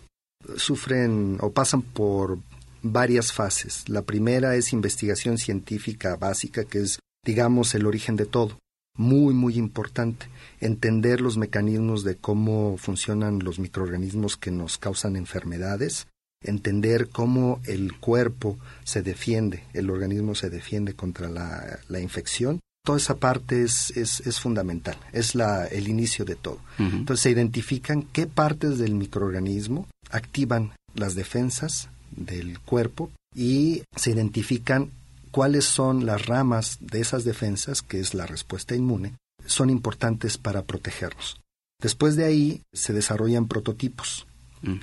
sufren 0.55 1.37
o 1.41 1.51
pasan 1.51 1.81
por 1.81 2.39
varias 2.81 3.31
fases. 3.31 3.87
La 3.87 4.03
primera 4.03 4.55
es 4.55 4.73
investigación 4.73 5.37
científica 5.37 6.15
básica, 6.15 6.63
que 6.63 6.79
es, 6.79 6.99
digamos, 7.23 7.75
el 7.75 7.85
origen 7.85 8.15
de 8.15 8.25
todo. 8.25 8.59
Muy, 8.95 9.33
muy 9.33 9.57
importante. 9.57 10.27
Entender 10.59 11.21
los 11.21 11.37
mecanismos 11.37 12.03
de 12.03 12.15
cómo 12.15 12.77
funcionan 12.77 13.39
los 13.39 13.59
microorganismos 13.59 14.37
que 14.37 14.51
nos 14.51 14.77
causan 14.77 15.15
enfermedades. 15.15 16.07
Entender 16.41 17.09
cómo 17.09 17.59
el 17.65 17.97
cuerpo 17.97 18.57
se 18.83 19.01
defiende, 19.01 19.63
el 19.73 19.89
organismo 19.89 20.35
se 20.35 20.49
defiende 20.49 20.93
contra 20.93 21.29
la, 21.29 21.99
infección. 21.99 22.59
Toda 22.83 22.99
esa 22.99 23.15
parte 23.15 23.63
es, 23.63 23.91
es, 23.97 24.39
fundamental, 24.39 24.97
es 25.11 25.35
la, 25.35 25.65
el 25.65 25.87
inicio 25.89 26.25
de 26.25 26.35
todo. 26.35 26.59
Entonces 26.79 27.21
se 27.23 27.31
identifican 27.31 28.03
qué 28.03 28.27
partes 28.27 28.77
del 28.77 28.95
microorganismo 28.95 29.87
activan 30.11 30.71
las 30.93 31.15
defensas 31.15 31.89
del 32.11 32.59
cuerpo 32.59 33.11
y 33.35 33.83
se 33.95 34.11
identifican 34.11 34.91
cuáles 35.31 35.65
son 35.65 36.05
las 36.05 36.25
ramas 36.25 36.77
de 36.79 37.01
esas 37.01 37.23
defensas, 37.23 37.81
que 37.81 37.99
es 37.99 38.13
la 38.13 38.25
respuesta 38.25 38.75
inmune, 38.75 39.13
son 39.45 39.69
importantes 39.69 40.37
para 40.37 40.63
protegernos. 40.63 41.39
Después 41.81 42.15
de 42.15 42.25
ahí 42.25 42.61
se 42.73 42.93
desarrollan 42.93 43.47
prototipos. 43.47 44.25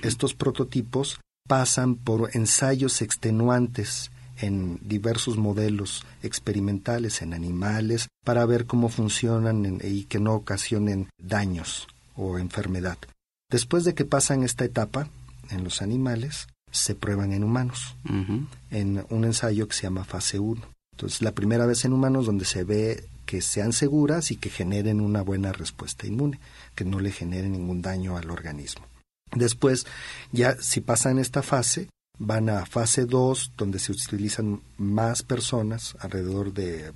Estos 0.01 0.33
prototipos 0.33 1.19
pasan 1.47 1.95
por 1.95 2.29
ensayos 2.33 3.01
extenuantes 3.01 4.11
en 4.37 4.79
diversos 4.81 5.37
modelos 5.37 6.05
experimentales, 6.23 7.21
en 7.21 7.33
animales, 7.33 8.07
para 8.23 8.45
ver 8.45 8.65
cómo 8.65 8.89
funcionan 8.89 9.79
y 9.83 10.05
que 10.05 10.19
no 10.19 10.33
ocasionen 10.33 11.09
daños 11.17 11.87
o 12.15 12.39
enfermedad. 12.39 12.97
Después 13.49 13.83
de 13.83 13.93
que 13.93 14.05
pasan 14.05 14.43
esta 14.43 14.65
etapa 14.65 15.09
en 15.49 15.63
los 15.63 15.81
animales, 15.81 16.47
se 16.71 16.95
prueban 16.95 17.31
en 17.31 17.43
humanos, 17.43 17.95
en 18.71 19.05
un 19.09 19.23
ensayo 19.23 19.67
que 19.67 19.75
se 19.75 19.83
llama 19.83 20.03
fase 20.03 20.39
1. 20.39 20.61
Entonces, 20.93 21.21
la 21.21 21.33
primera 21.33 21.65
vez 21.65 21.85
en 21.85 21.93
humanos 21.93 22.25
donde 22.25 22.45
se 22.45 22.63
ve 22.63 23.07
que 23.25 23.41
sean 23.41 23.73
seguras 23.73 24.31
y 24.31 24.37
que 24.37 24.49
generen 24.49 25.01
una 25.01 25.21
buena 25.21 25.51
respuesta 25.51 26.07
inmune, 26.07 26.39
que 26.75 26.85
no 26.85 26.99
le 26.99 27.11
generen 27.11 27.53
ningún 27.53 27.81
daño 27.81 28.17
al 28.17 28.29
organismo. 28.29 28.85
Después, 29.33 29.85
ya 30.31 30.55
si 30.61 30.81
pasan 30.81 31.19
esta 31.19 31.41
fase, 31.41 31.89
van 32.17 32.49
a 32.49 32.65
fase 32.65 33.05
2, 33.05 33.53
donde 33.57 33.79
se 33.79 33.91
utilizan 33.91 34.61
más 34.77 35.23
personas, 35.23 35.95
alrededor 35.99 36.53
de 36.53 36.93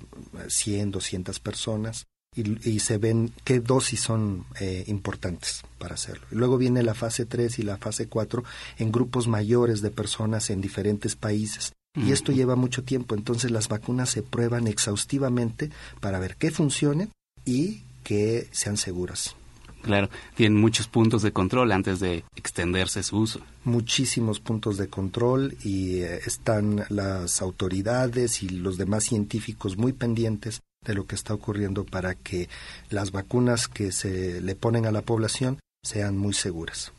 100, 0.48 0.92
200 0.92 1.40
personas, 1.40 2.06
y, 2.34 2.78
se 2.78 2.98
ven 2.98 3.32
qué 3.44 3.60
dosis 3.60 4.00
son 4.00 4.44
eh, 4.60 4.84
importantes 4.86 5.62
para 5.78 5.94
hacerlo. 5.94 6.26
luego 6.30 6.58
viene 6.58 6.82
la 6.82 6.94
fase 6.94 7.26
3 7.26 7.58
y 7.58 7.62
la 7.62 7.76
fase 7.76 8.06
4 8.06 8.44
en 8.78 8.92
grupos 8.92 9.26
mayores 9.26 9.80
de 9.82 9.90
personas 9.90 10.50
en 10.50 10.60
diferentes 10.60 11.16
países. 11.16 11.72
Y 11.96 12.12
esto 12.12 12.30
lleva 12.30 12.54
mucho 12.54 12.84
tiempo, 12.84 13.16
entonces 13.16 13.50
las 13.50 13.66
vacunas 13.66 14.10
se 14.10 14.22
prueban 14.22 14.68
exhaustivamente 14.68 15.70
para 15.98 16.20
ver 16.20 16.36
qué 16.36 16.52
funcionen 16.52 17.10
y 17.44 17.82
que 18.04 18.46
sean 18.52 18.76
seguras. 18.76 19.34
Claro, 19.82 20.08
tienen 20.36 20.60
muchos 20.60 20.86
puntos 20.86 21.22
de 21.22 21.32
control 21.32 21.72
antes 21.72 21.98
de 21.98 22.22
extenderse 22.36 23.02
su 23.02 23.18
uso. 23.18 23.40
Muchísimos 23.64 24.38
puntos 24.38 24.76
de 24.76 24.88
control 24.88 25.56
y 25.64 26.00
eh, 26.00 26.20
están 26.26 26.84
las 26.90 27.42
autoridades 27.42 28.44
y 28.44 28.50
los 28.50 28.76
demás 28.76 29.04
científicos 29.04 29.76
muy 29.76 29.92
pendientes 29.92 30.60
de 30.84 30.94
lo 30.94 31.06
que 31.06 31.14
está 31.14 31.34
ocurriendo 31.34 31.84
para 31.84 32.14
que 32.14 32.48
las 32.88 33.12
vacunas 33.12 33.68
que 33.68 33.92
se 33.92 34.40
le 34.40 34.54
ponen 34.54 34.86
a 34.86 34.92
la 34.92 35.02
población 35.02 35.58
sean 35.82 36.16
muy 36.16 36.32
seguras. 36.32 36.92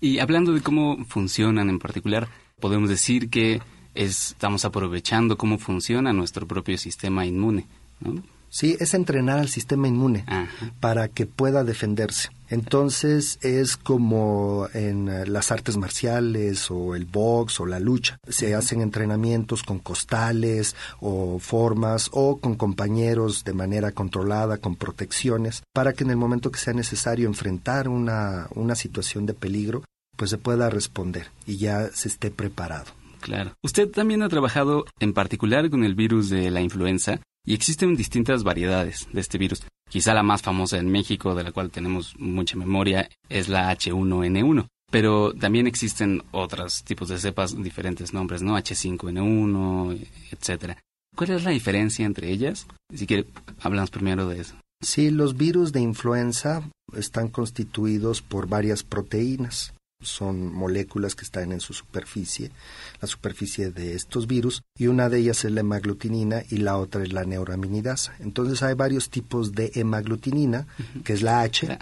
Y 0.00 0.18
hablando 0.18 0.52
de 0.52 0.62
cómo 0.62 1.04
funcionan 1.04 1.68
en 1.68 1.78
particular, 1.78 2.28
podemos 2.58 2.88
decir 2.88 3.28
que 3.28 3.60
estamos 3.94 4.64
aprovechando 4.64 5.36
cómo 5.36 5.58
funciona 5.58 6.12
nuestro 6.14 6.46
propio 6.46 6.78
sistema 6.78 7.26
inmune. 7.26 7.66
¿no? 8.00 8.22
Sí, 8.48 8.76
es 8.80 8.94
entrenar 8.94 9.38
al 9.38 9.48
sistema 9.48 9.88
inmune 9.88 10.24
para 10.80 11.08
que 11.08 11.26
pueda 11.26 11.64
defenderse. 11.64 12.30
Entonces 12.52 13.38
es 13.40 13.78
como 13.78 14.68
en 14.74 15.08
eh, 15.08 15.24
las 15.24 15.50
artes 15.50 15.78
marciales 15.78 16.70
o 16.70 16.94
el 16.94 17.06
box 17.06 17.60
o 17.60 17.66
la 17.66 17.80
lucha. 17.80 18.18
Se 18.28 18.54
hacen 18.54 18.82
entrenamientos 18.82 19.62
con 19.62 19.78
costales 19.78 20.76
o 21.00 21.38
formas 21.38 22.10
o 22.12 22.40
con 22.40 22.56
compañeros 22.56 23.44
de 23.44 23.54
manera 23.54 23.92
controlada, 23.92 24.58
con 24.58 24.76
protecciones, 24.76 25.62
para 25.72 25.94
que 25.94 26.04
en 26.04 26.10
el 26.10 26.18
momento 26.18 26.50
que 26.50 26.58
sea 26.58 26.74
necesario 26.74 27.26
enfrentar 27.26 27.88
una, 27.88 28.48
una 28.54 28.74
situación 28.74 29.24
de 29.24 29.32
peligro, 29.32 29.82
pues 30.18 30.28
se 30.28 30.36
pueda 30.36 30.68
responder 30.68 31.28
y 31.46 31.56
ya 31.56 31.88
se 31.88 32.08
esté 32.08 32.30
preparado. 32.30 32.92
Claro. 33.22 33.54
Usted 33.62 33.88
también 33.88 34.22
ha 34.22 34.28
trabajado 34.28 34.84
en 35.00 35.14
particular 35.14 35.70
con 35.70 35.84
el 35.84 35.94
virus 35.94 36.28
de 36.28 36.50
la 36.50 36.60
influenza 36.60 37.18
y 37.46 37.54
existen 37.54 37.96
distintas 37.96 38.44
variedades 38.44 39.08
de 39.10 39.22
este 39.22 39.38
virus. 39.38 39.62
Quizá 39.92 40.14
la 40.14 40.22
más 40.22 40.40
famosa 40.40 40.78
en 40.78 40.90
México, 40.90 41.34
de 41.34 41.44
la 41.44 41.52
cual 41.52 41.70
tenemos 41.70 42.18
mucha 42.18 42.56
memoria, 42.56 43.10
es 43.28 43.50
la 43.50 43.70
H1N1. 43.70 44.66
Pero 44.90 45.34
también 45.34 45.66
existen 45.66 46.22
otros 46.30 46.82
tipos 46.82 47.10
de 47.10 47.18
cepas, 47.18 47.62
diferentes 47.62 48.14
nombres, 48.14 48.40
¿no? 48.40 48.56
H5N1, 48.56 50.06
etcétera. 50.30 50.78
¿Cuál 51.14 51.32
es 51.32 51.44
la 51.44 51.50
diferencia 51.50 52.06
entre 52.06 52.30
ellas? 52.30 52.66
Si 52.94 53.06
quiere, 53.06 53.26
hablamos 53.60 53.90
primero 53.90 54.26
de 54.26 54.40
eso. 54.40 54.54
Sí, 54.80 55.10
los 55.10 55.36
virus 55.36 55.72
de 55.72 55.82
influenza 55.82 56.62
están 56.96 57.28
constituidos 57.28 58.22
por 58.22 58.48
varias 58.48 58.84
proteínas 58.84 59.74
son 60.02 60.52
moléculas 60.52 61.14
que 61.14 61.24
están 61.24 61.52
en 61.52 61.60
su 61.60 61.72
superficie, 61.72 62.50
la 63.00 63.08
superficie 63.08 63.70
de 63.70 63.94
estos 63.94 64.26
virus, 64.26 64.62
y 64.76 64.86
una 64.86 65.08
de 65.08 65.18
ellas 65.18 65.44
es 65.44 65.52
la 65.52 65.60
hemaglutinina 65.60 66.42
y 66.50 66.58
la 66.58 66.76
otra 66.76 67.02
es 67.02 67.12
la 67.12 67.24
neuraminidasa. 67.24 68.14
Entonces 68.20 68.62
hay 68.62 68.74
varios 68.74 69.10
tipos 69.10 69.52
de 69.52 69.72
hemaglutinina, 69.74 70.66
que 71.04 71.12
es 71.12 71.22
la 71.22 71.40
H, 71.40 71.78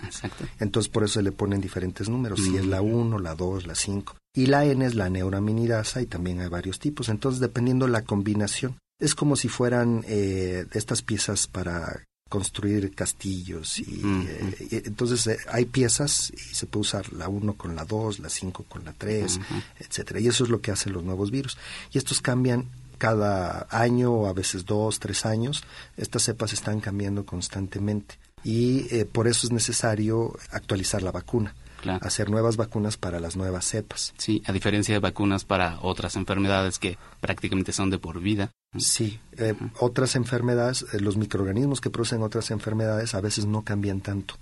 entonces 0.58 0.90
por 0.90 1.04
eso 1.04 1.14
se 1.14 1.22
le 1.22 1.32
ponen 1.32 1.60
diferentes 1.60 2.08
números, 2.08 2.40
si 2.42 2.56
es 2.56 2.66
la 2.66 2.82
1, 2.82 3.18
la 3.18 3.34
2, 3.34 3.66
la 3.66 3.74
5. 3.74 4.16
Y 4.34 4.46
la 4.46 4.64
N 4.64 4.84
es 4.84 4.94
la 4.94 5.10
neuraminidasa 5.10 6.00
y 6.02 6.06
también 6.06 6.40
hay 6.40 6.48
varios 6.48 6.78
tipos, 6.78 7.08
entonces 7.08 7.40
dependiendo 7.40 7.88
la 7.88 8.02
combinación. 8.02 8.78
Es 9.00 9.14
como 9.14 9.34
si 9.34 9.48
fueran 9.48 10.04
eh, 10.06 10.66
estas 10.72 11.02
piezas 11.02 11.46
para 11.46 12.04
construir 12.30 12.94
castillos 12.94 13.80
y, 13.80 14.00
eh, 14.04 14.82
entonces 14.87 15.26
eh, 15.26 15.37
hay 15.50 15.66
piezas 15.66 16.32
y 16.32 16.54
se 16.54 16.64
puede 16.64 16.82
usar 16.82 17.12
la 17.12 17.28
1 17.28 17.54
con 17.54 17.75
la 17.76 17.84
2, 17.84 18.20
la 18.20 18.30
5 18.30 18.64
con 18.68 18.84
la 18.84 18.94
3, 18.94 19.40
etcétera. 19.80 20.20
Y 20.20 20.28
eso 20.28 20.44
es 20.44 20.50
lo 20.50 20.62
que 20.62 20.70
hacen 20.70 20.94
los 20.94 21.02
nuevos 21.02 21.30
virus. 21.30 21.58
Y 21.92 21.99
estos 21.99 22.20
cambian 22.20 22.66
cada 22.96 23.66
año 23.70 24.12
o 24.12 24.26
a 24.28 24.32
veces 24.32 24.64
dos, 24.64 25.00
tres 25.00 25.26
años. 25.26 25.64
Estas 25.96 26.22
cepas 26.22 26.52
están 26.52 26.80
cambiando 26.80 27.26
constantemente 27.26 28.18
y 28.44 28.87
eh, 28.94 29.04
por 29.04 29.26
eso 29.26 29.46
es 29.46 29.52
necesario 29.52 30.38
actualizar 30.52 31.02
la 31.02 31.10
vacuna. 31.10 31.54
Hacer 32.00 32.30
nuevas 32.30 32.56
vacunas 32.56 32.96
para 32.96 33.20
las 33.20 33.37
nuevas 33.37 33.64
cepas. 33.64 34.14
Sí, 34.18 34.42
a 34.46 34.52
diferencia 34.52 34.94
de 34.94 35.00
vacunas 35.00 35.44
para 35.44 35.78
otras 35.82 36.16
enfermedades 36.16 36.78
que 36.78 36.99
prácticamente 37.20 37.72
son 37.72 37.90
de 37.90 37.99
por 37.99 38.20
vida, 38.20 38.50
Sí, 38.78 39.18
eh, 39.37 39.54
otras 39.80 40.14
enfermedades, 40.14 40.87
eh, 40.92 41.00
los 41.00 41.16
microorganismos 41.16 41.80
que 41.80 41.90
producen 41.90 42.22
otras 42.22 42.52
enfermedades 42.52 43.14
a 43.16 43.20
veces 43.20 43.44
no 43.44 43.62
cambian 43.62 44.00
tanto. 44.00 44.37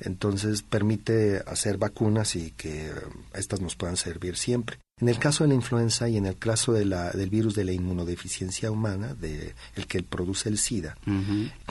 Entonces 0.00 0.62
permite 0.62 1.42
hacer 1.46 1.76
vacunas 1.76 2.34
y 2.34 2.52
que 2.52 2.90
estas 3.34 3.60
nos 3.60 3.76
puedan 3.76 3.98
servir 3.98 4.36
siempre. 4.36 4.78
En 5.00 5.10
el 5.10 5.18
caso 5.18 5.44
de 5.44 5.48
la 5.48 5.54
influenza 5.54 6.08
y 6.08 6.16
en 6.16 6.24
el 6.24 6.38
caso 6.38 6.72
de 6.72 6.86
la, 6.86 7.10
del 7.10 7.28
virus 7.28 7.54
de 7.54 7.64
la 7.64 7.72
inmunodeficiencia 7.72 8.70
humana, 8.70 9.14
de 9.14 9.54
el 9.76 9.86
que 9.86 10.02
produce 10.02 10.48
el 10.48 10.56
SIDA, 10.56 10.96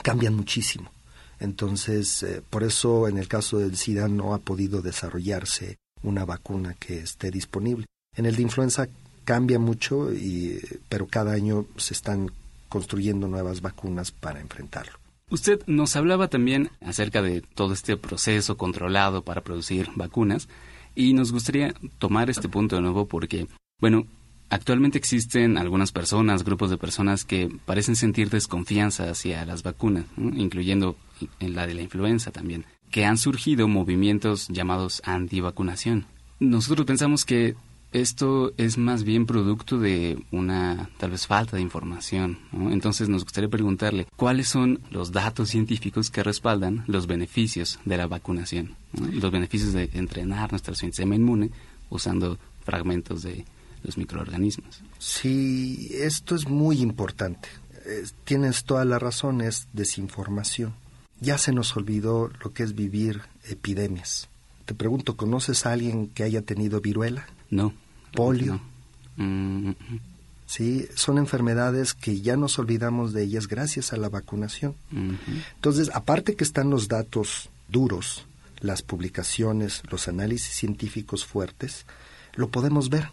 cambian 0.02 0.34
muchísimo. 0.34 0.92
Entonces, 1.40 2.22
eh, 2.22 2.42
por 2.48 2.64
eso 2.64 3.08
en 3.08 3.18
el 3.18 3.28
caso 3.28 3.58
del 3.58 3.76
SIDA 3.76 4.08
no 4.08 4.34
ha 4.34 4.38
podido 4.38 4.82
desarrollarse 4.82 5.76
una 6.02 6.24
vacuna 6.24 6.74
que 6.74 7.00
esté 7.00 7.30
disponible. 7.30 7.86
En 8.16 8.26
el 8.26 8.36
de 8.36 8.42
influenza 8.42 8.88
cambia 9.24 9.58
mucho, 9.58 10.12
y, 10.12 10.60
pero 10.88 11.06
cada 11.06 11.32
año 11.32 11.66
se 11.76 11.94
están 11.94 12.30
construyendo 12.68 13.28
nuevas 13.28 13.60
vacunas 13.60 14.10
para 14.10 14.40
enfrentarlo. 14.40 14.98
Usted 15.30 15.60
nos 15.66 15.94
hablaba 15.96 16.28
también 16.28 16.70
acerca 16.80 17.20
de 17.20 17.42
todo 17.42 17.74
este 17.74 17.96
proceso 17.96 18.56
controlado 18.56 19.22
para 19.22 19.42
producir 19.42 19.88
vacunas 19.94 20.48
y 20.94 21.12
nos 21.12 21.32
gustaría 21.32 21.74
tomar 21.98 22.30
este 22.30 22.48
punto 22.48 22.76
de 22.76 22.82
nuevo 22.82 23.06
porque, 23.06 23.46
bueno, 23.78 24.06
actualmente 24.48 24.96
existen 24.96 25.58
algunas 25.58 25.92
personas, 25.92 26.44
grupos 26.44 26.70
de 26.70 26.78
personas 26.78 27.24
que 27.24 27.50
parecen 27.66 27.96
sentir 27.96 28.30
desconfianza 28.30 29.10
hacia 29.10 29.44
las 29.44 29.62
vacunas, 29.62 30.06
incluyendo 30.16 30.96
en 31.40 31.54
la 31.54 31.66
de 31.66 31.74
la 31.74 31.82
influenza 31.82 32.30
también, 32.30 32.64
que 32.90 33.04
han 33.04 33.18
surgido 33.18 33.68
movimientos 33.68 34.48
llamados 34.48 35.02
antivacunación. 35.04 36.06
Nosotros 36.40 36.86
pensamos 36.86 37.24
que 37.24 37.56
esto 37.92 38.52
es 38.58 38.76
más 38.76 39.02
bien 39.02 39.24
producto 39.24 39.78
de 39.78 40.22
una 40.30 40.90
tal 40.98 41.10
vez 41.12 41.26
falta 41.26 41.56
de 41.56 41.62
información. 41.62 42.38
Entonces 42.52 43.08
nos 43.08 43.24
gustaría 43.24 43.48
preguntarle 43.48 44.06
cuáles 44.16 44.48
son 44.48 44.80
los 44.90 45.10
datos 45.10 45.48
científicos 45.48 46.10
que 46.10 46.22
respaldan 46.22 46.84
los 46.86 47.06
beneficios 47.06 47.78
de 47.86 47.96
la 47.96 48.06
vacunación, 48.06 48.76
los 48.92 49.30
beneficios 49.30 49.72
de 49.72 49.88
entrenar 49.94 50.50
nuestro 50.50 50.74
sistema 50.74 51.14
inmune 51.14 51.50
usando 51.88 52.38
fragmentos 52.62 53.22
de 53.22 53.46
los 53.82 53.96
microorganismos. 53.96 54.82
Sí, 54.98 55.88
esto 55.92 56.34
es 56.34 56.46
muy 56.46 56.80
importante. 56.80 57.48
tienes 58.24 58.64
toda 58.64 58.84
la 58.84 58.98
razón, 58.98 59.40
es 59.40 59.66
desinformación. 59.72 60.74
Ya 61.20 61.38
se 61.38 61.52
nos 61.52 61.76
olvidó 61.76 62.30
lo 62.42 62.52
que 62.52 62.62
es 62.62 62.74
vivir 62.74 63.22
epidemias. 63.48 64.28
Te 64.64 64.74
pregunto, 64.74 65.16
¿conoces 65.16 65.66
a 65.66 65.72
alguien 65.72 66.08
que 66.08 66.22
haya 66.22 66.42
tenido 66.42 66.80
viruela? 66.80 67.26
No. 67.50 67.72
Polio. 68.12 68.60
Mm, 69.16 69.72
sí, 70.46 70.86
son 70.94 71.18
enfermedades 71.18 71.94
que 71.94 72.20
ya 72.20 72.36
nos 72.36 72.58
olvidamos 72.58 73.12
de 73.12 73.24
ellas 73.24 73.48
gracias 73.48 73.92
a 73.92 73.96
la 73.96 74.08
vacunación. 74.08 74.74
Entonces, 75.56 75.90
aparte 75.92 76.36
que 76.36 76.44
están 76.44 76.70
los 76.70 76.88
datos 76.88 77.48
duros, 77.68 78.26
las 78.60 78.82
publicaciones, 78.82 79.82
los 79.90 80.08
análisis 80.08 80.54
científicos 80.54 81.24
fuertes, 81.24 81.86
lo 82.34 82.48
podemos 82.48 82.90
ver 82.90 83.10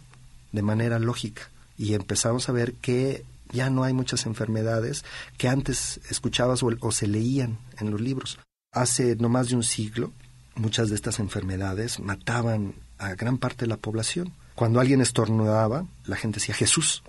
de 0.52 0.62
manera 0.62 0.98
lógica 0.98 1.50
y 1.78 1.94
empezamos 1.94 2.48
a 2.48 2.52
ver 2.52 2.74
que 2.74 3.24
ya 3.52 3.70
no 3.70 3.84
hay 3.84 3.92
muchas 3.92 4.26
enfermedades 4.26 5.04
que 5.36 5.48
antes 5.48 6.00
escuchabas 6.10 6.62
o, 6.62 6.70
o 6.80 6.92
se 6.92 7.06
leían 7.06 7.58
en 7.78 7.90
los 7.90 8.00
libros. 8.00 8.38
Hace 8.72 9.16
no 9.16 9.28
más 9.28 9.48
de 9.48 9.56
un 9.56 9.62
siglo, 9.62 10.12
muchas 10.54 10.88
de 10.88 10.94
estas 10.94 11.18
enfermedades 11.18 12.00
mataban 12.00 12.74
a 12.98 13.14
gran 13.14 13.38
parte 13.38 13.64
de 13.64 13.68
la 13.68 13.76
población. 13.76 14.32
Cuando 14.54 14.80
alguien 14.80 15.00
estornudaba, 15.00 15.86
la 16.06 16.16
gente 16.16 16.40
decía 16.40 16.54
Jesús. 16.54 17.02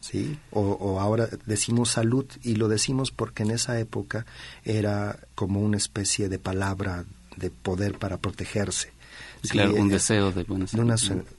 ¿Sí? 0.00 0.38
O, 0.50 0.98
ahora 1.00 1.28
decimos 1.46 1.90
salud 1.90 2.26
y 2.42 2.56
lo 2.56 2.68
decimos 2.68 3.10
porque 3.10 3.42
en 3.42 3.52
esa 3.52 3.78
época 3.78 4.26
era 4.64 5.18
como 5.34 5.60
una 5.60 5.76
especie 5.76 6.28
de 6.28 6.38
palabra 6.38 7.04
de 7.36 7.50
poder 7.50 7.98
para 7.98 8.16
protegerse. 8.16 8.92
Claro, 9.48 9.74
un 9.74 9.88
eh, 9.90 9.94
deseo 9.94 10.32
de 10.32 10.44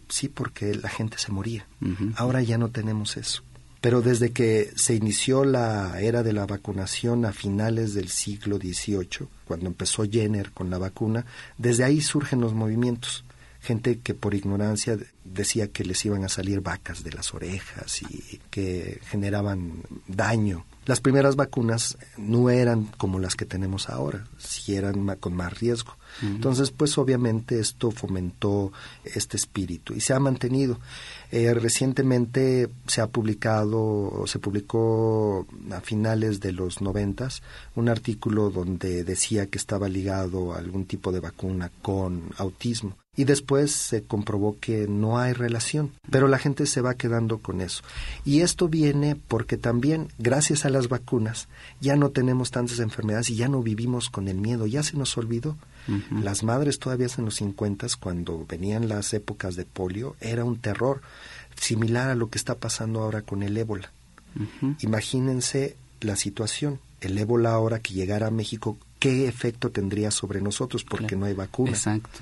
sí, 0.07 0.29
porque 0.29 0.73
la 0.75 0.89
gente 0.89 1.17
se 1.17 1.31
moría. 1.31 1.67
Ahora 2.15 2.41
ya 2.41 2.57
no 2.57 2.69
tenemos 2.69 3.17
eso. 3.17 3.43
Pero 3.81 4.01
desde 4.01 4.31
que 4.31 4.71
se 4.75 4.95
inició 4.95 5.45
la 5.45 6.01
era 6.01 6.21
de 6.21 6.33
la 6.33 6.45
vacunación 6.45 7.25
a 7.25 7.31
finales 7.31 7.93
del 7.93 8.09
siglo 8.09 8.57
XVIII, 8.57 9.27
cuando 9.45 9.67
empezó 9.67 10.03
Jenner 10.03 10.51
con 10.51 10.69
la 10.69 10.77
vacuna, 10.77 11.25
desde 11.57 11.85
ahí 11.85 12.01
surgen 12.01 12.41
los 12.41 12.53
movimientos 12.53 13.23
gente 13.61 13.99
que 13.99 14.13
por 14.13 14.33
ignorancia 14.33 14.97
decía 15.23 15.67
que 15.67 15.83
les 15.83 16.03
iban 16.05 16.23
a 16.23 16.29
salir 16.29 16.61
vacas 16.61 17.03
de 17.03 17.11
las 17.11 17.33
orejas 17.33 18.01
y 18.01 18.39
que 18.49 18.99
generaban 19.03 19.83
daño. 20.07 20.65
Las 20.85 21.01
primeras 21.01 21.35
vacunas 21.35 21.97
no 22.17 22.49
eran 22.49 22.85
como 22.85 23.19
las 23.19 23.35
que 23.35 23.45
tenemos 23.45 23.89
ahora, 23.89 24.25
si 24.37 24.75
eran 24.75 25.15
con 25.17 25.33
más 25.33 25.59
riesgo. 25.59 25.95
Entonces, 26.21 26.71
pues 26.71 26.97
obviamente 26.97 27.59
esto 27.59 27.91
fomentó 27.91 28.71
este 29.03 29.37
espíritu 29.37 29.93
y 29.93 30.01
se 30.01 30.13
ha 30.13 30.19
mantenido. 30.19 30.79
Eh, 31.31 31.53
recientemente 31.53 32.69
se 32.87 33.01
ha 33.01 33.07
publicado, 33.07 34.23
se 34.25 34.39
publicó 34.39 35.47
a 35.71 35.81
finales 35.81 36.39
de 36.39 36.51
los 36.51 36.81
noventas 36.81 37.41
un 37.75 37.89
artículo 37.89 38.49
donde 38.49 39.03
decía 39.03 39.45
que 39.47 39.57
estaba 39.57 39.87
ligado 39.87 40.53
a 40.53 40.57
algún 40.57 40.85
tipo 40.85 41.11
de 41.11 41.19
vacuna 41.19 41.71
con 41.81 42.23
autismo 42.37 42.97
y 43.19 43.25
después 43.25 43.73
se 43.73 44.03
comprobó 44.03 44.55
que 44.61 44.87
no 44.87 45.19
hay 45.19 45.33
relación, 45.33 45.91
pero 46.09 46.29
la 46.29 46.39
gente 46.39 46.65
se 46.65 46.79
va 46.79 46.93
quedando 46.93 47.39
con 47.39 47.59
eso. 47.59 47.83
Y 48.23 48.39
esto 48.39 48.69
viene 48.69 49.17
porque 49.17 49.57
también, 49.57 50.07
gracias 50.19 50.63
a 50.63 50.69
las 50.69 50.87
vacunas, 50.87 51.49
ya 51.81 51.97
no 51.97 52.11
tenemos 52.11 52.49
tantas 52.49 52.79
enfermedades 52.79 53.29
y 53.29 53.35
ya 53.35 53.49
no 53.49 53.61
vivimos 53.61 54.09
con 54.09 54.29
el 54.29 54.37
miedo, 54.37 54.67
ya 54.67 54.83
se 54.83 54.95
nos 54.95 55.17
olvidó. 55.17 55.57
Las 56.11 56.43
madres 56.43 56.79
todavía 56.79 57.07
en 57.17 57.25
los 57.25 57.35
50, 57.35 57.87
cuando 57.99 58.45
venían 58.47 58.87
las 58.87 59.13
épocas 59.13 59.57
de 59.57 59.65
polio, 59.65 60.15
era 60.21 60.45
un 60.45 60.55
terror 60.55 61.01
similar 61.59 62.09
a 62.09 62.15
lo 62.15 62.29
que 62.29 62.37
está 62.37 62.55
pasando 62.55 63.01
ahora 63.01 63.23
con 63.23 63.43
el 63.43 63.57
ébola. 63.57 63.91
Imagínense 64.79 65.75
la 65.99 66.15
situación. 66.15 66.79
El 67.01 67.17
ébola 67.17 67.51
ahora 67.51 67.79
que 67.79 67.93
llegara 67.93 68.27
a 68.27 68.31
México 68.31 68.77
qué 68.99 69.27
efecto 69.27 69.71
tendría 69.71 70.11
sobre 70.11 70.41
nosotros 70.41 70.83
porque 70.83 71.15
no 71.15 71.25
hay 71.25 71.33
vacuna. 71.33 71.71
Exacto. 71.71 72.19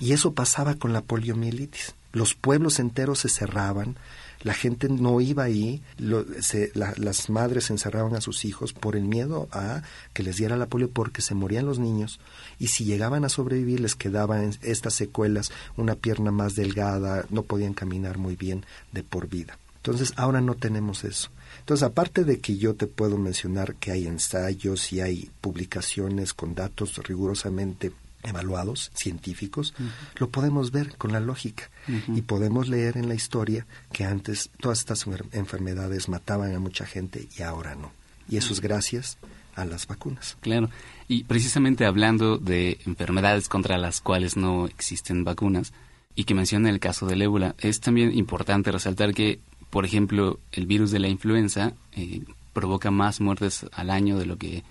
Y 0.00 0.12
eso 0.12 0.32
pasaba 0.32 0.74
con 0.74 0.92
la 0.92 1.02
poliomielitis. 1.02 1.94
Los 2.12 2.34
pueblos 2.34 2.78
enteros 2.78 3.20
se 3.20 3.28
cerraban, 3.28 3.96
la 4.42 4.54
gente 4.54 4.88
no 4.88 5.20
iba 5.20 5.42
ahí, 5.42 5.82
las 5.98 7.30
madres 7.30 7.70
encerraban 7.70 8.14
a 8.14 8.20
sus 8.20 8.44
hijos 8.44 8.72
por 8.72 8.94
el 8.94 9.04
miedo 9.04 9.48
a 9.52 9.82
que 10.12 10.22
les 10.22 10.36
diera 10.36 10.56
la 10.56 10.66
polio 10.66 10.90
porque 10.90 11.22
se 11.22 11.34
morían 11.34 11.66
los 11.66 11.78
niños 11.78 12.20
y 12.58 12.68
si 12.68 12.84
llegaban 12.84 13.24
a 13.24 13.30
sobrevivir 13.30 13.80
les 13.80 13.96
quedaban 13.96 14.54
estas 14.62 14.94
secuelas, 14.94 15.50
una 15.76 15.96
pierna 15.96 16.30
más 16.30 16.54
delgada, 16.54 17.24
no 17.30 17.42
podían 17.42 17.74
caminar 17.74 18.18
muy 18.18 18.36
bien 18.36 18.64
de 18.92 19.02
por 19.02 19.28
vida. 19.28 19.58
Entonces 19.84 20.14
ahora 20.16 20.40
no 20.40 20.54
tenemos 20.54 21.04
eso. 21.04 21.28
Entonces, 21.58 21.82
aparte 21.82 22.24
de 22.24 22.40
que 22.40 22.56
yo 22.56 22.74
te 22.74 22.86
puedo 22.86 23.18
mencionar 23.18 23.74
que 23.74 23.92
hay 23.92 24.06
ensayos 24.06 24.90
y 24.94 25.02
hay 25.02 25.30
publicaciones 25.42 26.32
con 26.32 26.54
datos 26.54 26.96
rigurosamente 27.06 27.92
evaluados, 28.22 28.90
científicos, 28.94 29.74
lo 30.16 30.30
podemos 30.30 30.70
ver 30.70 30.96
con 30.96 31.12
la 31.12 31.20
lógica 31.20 31.68
y 32.08 32.22
podemos 32.22 32.68
leer 32.68 32.96
en 32.96 33.08
la 33.08 33.14
historia 33.14 33.66
que 33.92 34.04
antes 34.04 34.48
todas 34.58 34.78
estas 34.78 35.04
enfermedades 35.32 36.08
mataban 36.08 36.54
a 36.54 36.60
mucha 36.60 36.86
gente 36.86 37.28
y 37.38 37.42
ahora 37.42 37.74
no. 37.74 37.92
Y 38.26 38.38
eso 38.38 38.54
es 38.54 38.60
gracias 38.60 39.18
a 39.54 39.66
las 39.66 39.86
vacunas. 39.86 40.38
Claro. 40.40 40.70
Y 41.08 41.24
precisamente 41.24 41.84
hablando 41.84 42.38
de 42.38 42.78
enfermedades 42.86 43.50
contra 43.50 43.76
las 43.76 44.00
cuales 44.00 44.38
no 44.38 44.66
existen 44.66 45.24
vacunas 45.24 45.74
y 46.14 46.24
que 46.24 46.34
menciona 46.34 46.70
el 46.70 46.80
caso 46.80 47.06
del 47.06 47.20
ébola, 47.20 47.54
es 47.58 47.80
también 47.80 48.16
importante 48.16 48.72
resaltar 48.72 49.12
que 49.12 49.40
por 49.74 49.84
ejemplo, 49.84 50.38
el 50.52 50.66
virus 50.66 50.92
de 50.92 51.00
la 51.00 51.08
influenza 51.08 51.72
eh, 51.96 52.22
provoca 52.52 52.92
más 52.92 53.20
muertes 53.20 53.66
al 53.72 53.90
año 53.90 54.16
de 54.16 54.24
lo 54.24 54.38
que 54.38 54.58
eh, 54.58 54.62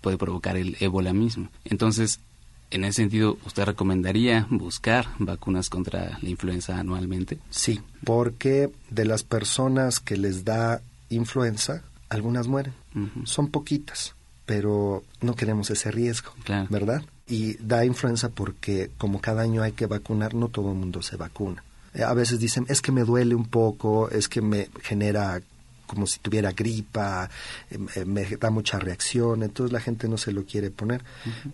puede 0.00 0.18
provocar 0.18 0.56
el 0.56 0.76
ébola 0.80 1.12
mismo. 1.12 1.48
Entonces, 1.64 2.18
en 2.72 2.82
ese 2.82 3.02
sentido, 3.02 3.38
¿usted 3.46 3.66
recomendaría 3.66 4.48
buscar 4.50 5.10
vacunas 5.20 5.70
contra 5.70 6.18
la 6.20 6.28
influenza 6.28 6.76
anualmente? 6.76 7.38
Sí, 7.50 7.80
porque 8.02 8.72
de 8.90 9.04
las 9.04 9.22
personas 9.22 10.00
que 10.00 10.16
les 10.16 10.44
da 10.44 10.82
influenza, 11.08 11.84
algunas 12.08 12.48
mueren. 12.48 12.74
Son 13.26 13.52
poquitas, 13.52 14.16
pero 14.44 15.04
no 15.20 15.36
queremos 15.36 15.70
ese 15.70 15.92
riesgo, 15.92 16.32
¿verdad? 16.68 17.04
Y 17.28 17.54
da 17.58 17.84
influenza 17.84 18.28
porque 18.28 18.90
como 18.98 19.20
cada 19.20 19.42
año 19.42 19.62
hay 19.62 19.70
que 19.70 19.86
vacunar, 19.86 20.34
no 20.34 20.48
todo 20.48 20.72
el 20.72 20.78
mundo 20.78 21.00
se 21.00 21.16
vacuna. 21.16 21.62
Eh, 21.94 22.02
a 22.02 22.14
veces 22.14 22.38
dicen, 22.38 22.66
es 22.68 22.80
que 22.80 22.92
me 22.92 23.04
duele 23.04 23.34
un 23.34 23.46
poco, 23.46 24.10
es 24.10 24.28
que 24.28 24.40
me 24.40 24.68
genera 24.82 25.40
como 25.88 26.06
si 26.06 26.20
tuviera 26.20 26.52
gripa, 26.52 27.28
eh, 27.70 27.78
eh, 27.96 28.04
me 28.04 28.24
da 28.24 28.50
mucha 28.50 28.78
reacción, 28.78 29.42
entonces 29.42 29.72
la 29.72 29.80
gente 29.80 30.06
no 30.06 30.18
se 30.18 30.32
lo 30.32 30.44
quiere 30.44 30.70
poner. 30.70 31.02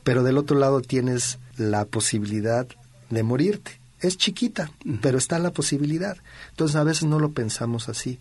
Pero 0.03 0.23
del 0.23 0.37
otro 0.37 0.59
lado 0.59 0.83
tienes 0.83 1.39
la 1.57 1.87
posibilidad 1.87 2.67
de 3.09 3.23
morirte. 3.23 3.81
Es 4.01 4.19
chiquita, 4.19 4.71
pero 5.01 5.17
está 5.17 5.39
la 5.39 5.53
posibilidad. 5.53 6.17
Entonces 6.51 6.77
a 6.77 6.85
veces 6.85 7.05
no 7.05 7.19
lo 7.19 7.31
pensamos 7.31 7.89
así. 7.89 8.19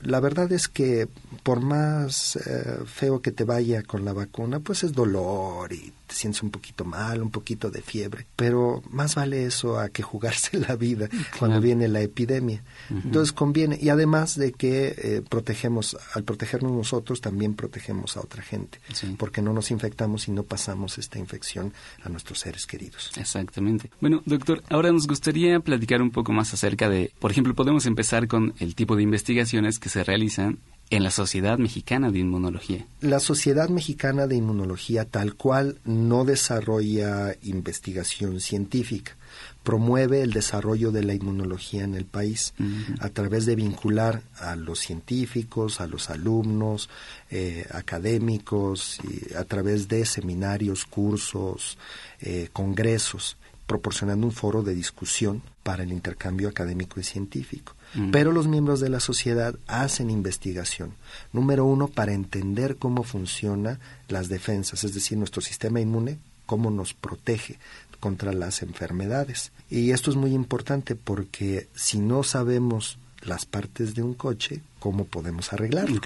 La 0.00 0.20
verdad 0.20 0.52
es 0.52 0.68
que 0.68 1.08
por 1.42 1.60
más 1.60 2.36
eh, 2.36 2.80
feo 2.84 3.22
que 3.22 3.32
te 3.32 3.44
vaya 3.44 3.82
con 3.82 4.04
la 4.04 4.12
vacuna, 4.12 4.60
pues 4.60 4.84
es 4.84 4.92
dolor 4.92 5.72
y 5.72 5.92
te 6.06 6.14
sientes 6.14 6.42
un 6.42 6.50
poquito 6.50 6.84
mal, 6.84 7.22
un 7.22 7.30
poquito 7.30 7.70
de 7.70 7.82
fiebre, 7.82 8.26
pero 8.36 8.82
más 8.90 9.14
vale 9.14 9.44
eso 9.44 9.78
a 9.78 9.88
que 9.88 10.02
jugarse 10.02 10.58
la 10.68 10.76
vida 10.76 11.08
cuando 11.38 11.60
viene 11.60 11.88
la 11.88 12.00
epidemia. 12.00 12.62
Entonces 12.90 13.32
conviene, 13.32 13.78
y 13.80 13.88
además 13.88 14.36
de 14.36 14.52
que 14.52 14.94
eh, 14.96 15.22
protegemos, 15.28 15.96
al 16.14 16.24
protegernos 16.24 16.72
nosotros, 16.72 17.20
también 17.20 17.54
protegemos 17.54 18.16
a 18.16 18.20
otra 18.20 18.42
gente, 18.42 18.78
porque 19.18 19.42
no 19.42 19.52
nos 19.52 19.70
infectamos 19.70 20.28
y 20.28 20.32
no 20.32 20.42
pasamos 20.42 20.98
esta 20.98 21.18
infección 21.18 21.72
a 22.02 22.08
nuestros 22.08 22.40
seres 22.40 22.66
queridos. 22.66 23.10
Exactamente. 23.16 23.90
Bueno, 24.00 24.22
doctor, 24.24 24.62
ahora 24.70 24.92
nos 24.92 25.06
gustaría 25.06 25.60
platicar 25.60 26.02
un 26.02 26.10
poco 26.10 26.32
más 26.32 26.54
acerca 26.54 26.88
de, 26.88 27.12
por 27.18 27.30
ejemplo, 27.30 27.54
podemos 27.54 27.86
empezar 27.86 28.28
con 28.28 28.54
el 28.58 28.74
tipo 28.74 28.96
de 28.96 29.02
investigaciones 29.02 29.78
que 29.78 29.88
se 29.88 30.04
realizan 30.04 30.58
en 30.90 31.02
la 31.02 31.10
Sociedad 31.10 31.58
Mexicana 31.58 32.10
de 32.10 32.20
Inmunología. 32.20 32.86
La 33.00 33.18
Sociedad 33.18 33.68
Mexicana 33.68 34.26
de 34.26 34.36
Inmunología 34.36 35.04
tal 35.04 35.34
cual 35.34 35.78
no 35.84 36.24
desarrolla 36.24 37.34
investigación 37.42 38.40
científica, 38.40 39.16
promueve 39.64 40.22
el 40.22 40.32
desarrollo 40.32 40.92
de 40.92 41.02
la 41.02 41.14
inmunología 41.14 41.82
en 41.82 41.94
el 41.96 42.04
país 42.04 42.54
a 43.00 43.08
través 43.08 43.46
de 43.46 43.56
vincular 43.56 44.22
a 44.38 44.54
los 44.54 44.78
científicos, 44.78 45.80
a 45.80 45.88
los 45.88 46.08
alumnos, 46.08 46.88
eh, 47.30 47.66
académicos, 47.72 49.00
y 49.02 49.34
a 49.34 49.42
través 49.42 49.88
de 49.88 50.06
seminarios, 50.06 50.84
cursos, 50.84 51.78
eh, 52.20 52.48
congresos, 52.52 53.36
proporcionando 53.66 54.26
un 54.26 54.32
foro 54.32 54.62
de 54.62 54.74
discusión 54.74 55.42
para 55.66 55.82
el 55.82 55.90
intercambio 55.90 56.48
académico 56.48 57.00
y 57.00 57.02
científico. 57.02 57.74
Pero 58.12 58.30
los 58.30 58.46
miembros 58.46 58.78
de 58.78 58.88
la 58.88 59.00
sociedad 59.00 59.56
hacen 59.66 60.10
investigación. 60.10 60.92
Número 61.32 61.64
uno, 61.64 61.88
para 61.88 62.12
entender 62.12 62.76
cómo 62.76 63.02
funcionan 63.02 63.80
las 64.06 64.28
defensas, 64.28 64.84
es 64.84 64.94
decir, 64.94 65.18
nuestro 65.18 65.42
sistema 65.42 65.80
inmune, 65.80 66.18
cómo 66.46 66.70
nos 66.70 66.94
protege 66.94 67.58
contra 67.98 68.32
las 68.32 68.62
enfermedades. 68.62 69.50
Y 69.68 69.90
esto 69.90 70.12
es 70.12 70.16
muy 70.16 70.34
importante 70.34 70.94
porque 70.94 71.66
si 71.74 71.98
no 71.98 72.22
sabemos 72.22 73.00
las 73.22 73.44
partes 73.44 73.96
de 73.96 74.04
un 74.04 74.14
coche, 74.14 74.60
¿cómo 74.78 75.06
podemos 75.06 75.52
arreglarlo? 75.52 75.96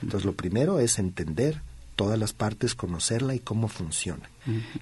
Entonces, 0.00 0.24
lo 0.24 0.32
primero 0.32 0.80
es 0.80 0.98
entender 0.98 1.60
todas 1.96 2.18
las 2.18 2.32
partes, 2.32 2.74
conocerla 2.74 3.34
y 3.34 3.40
cómo 3.40 3.68
funciona. 3.68 4.30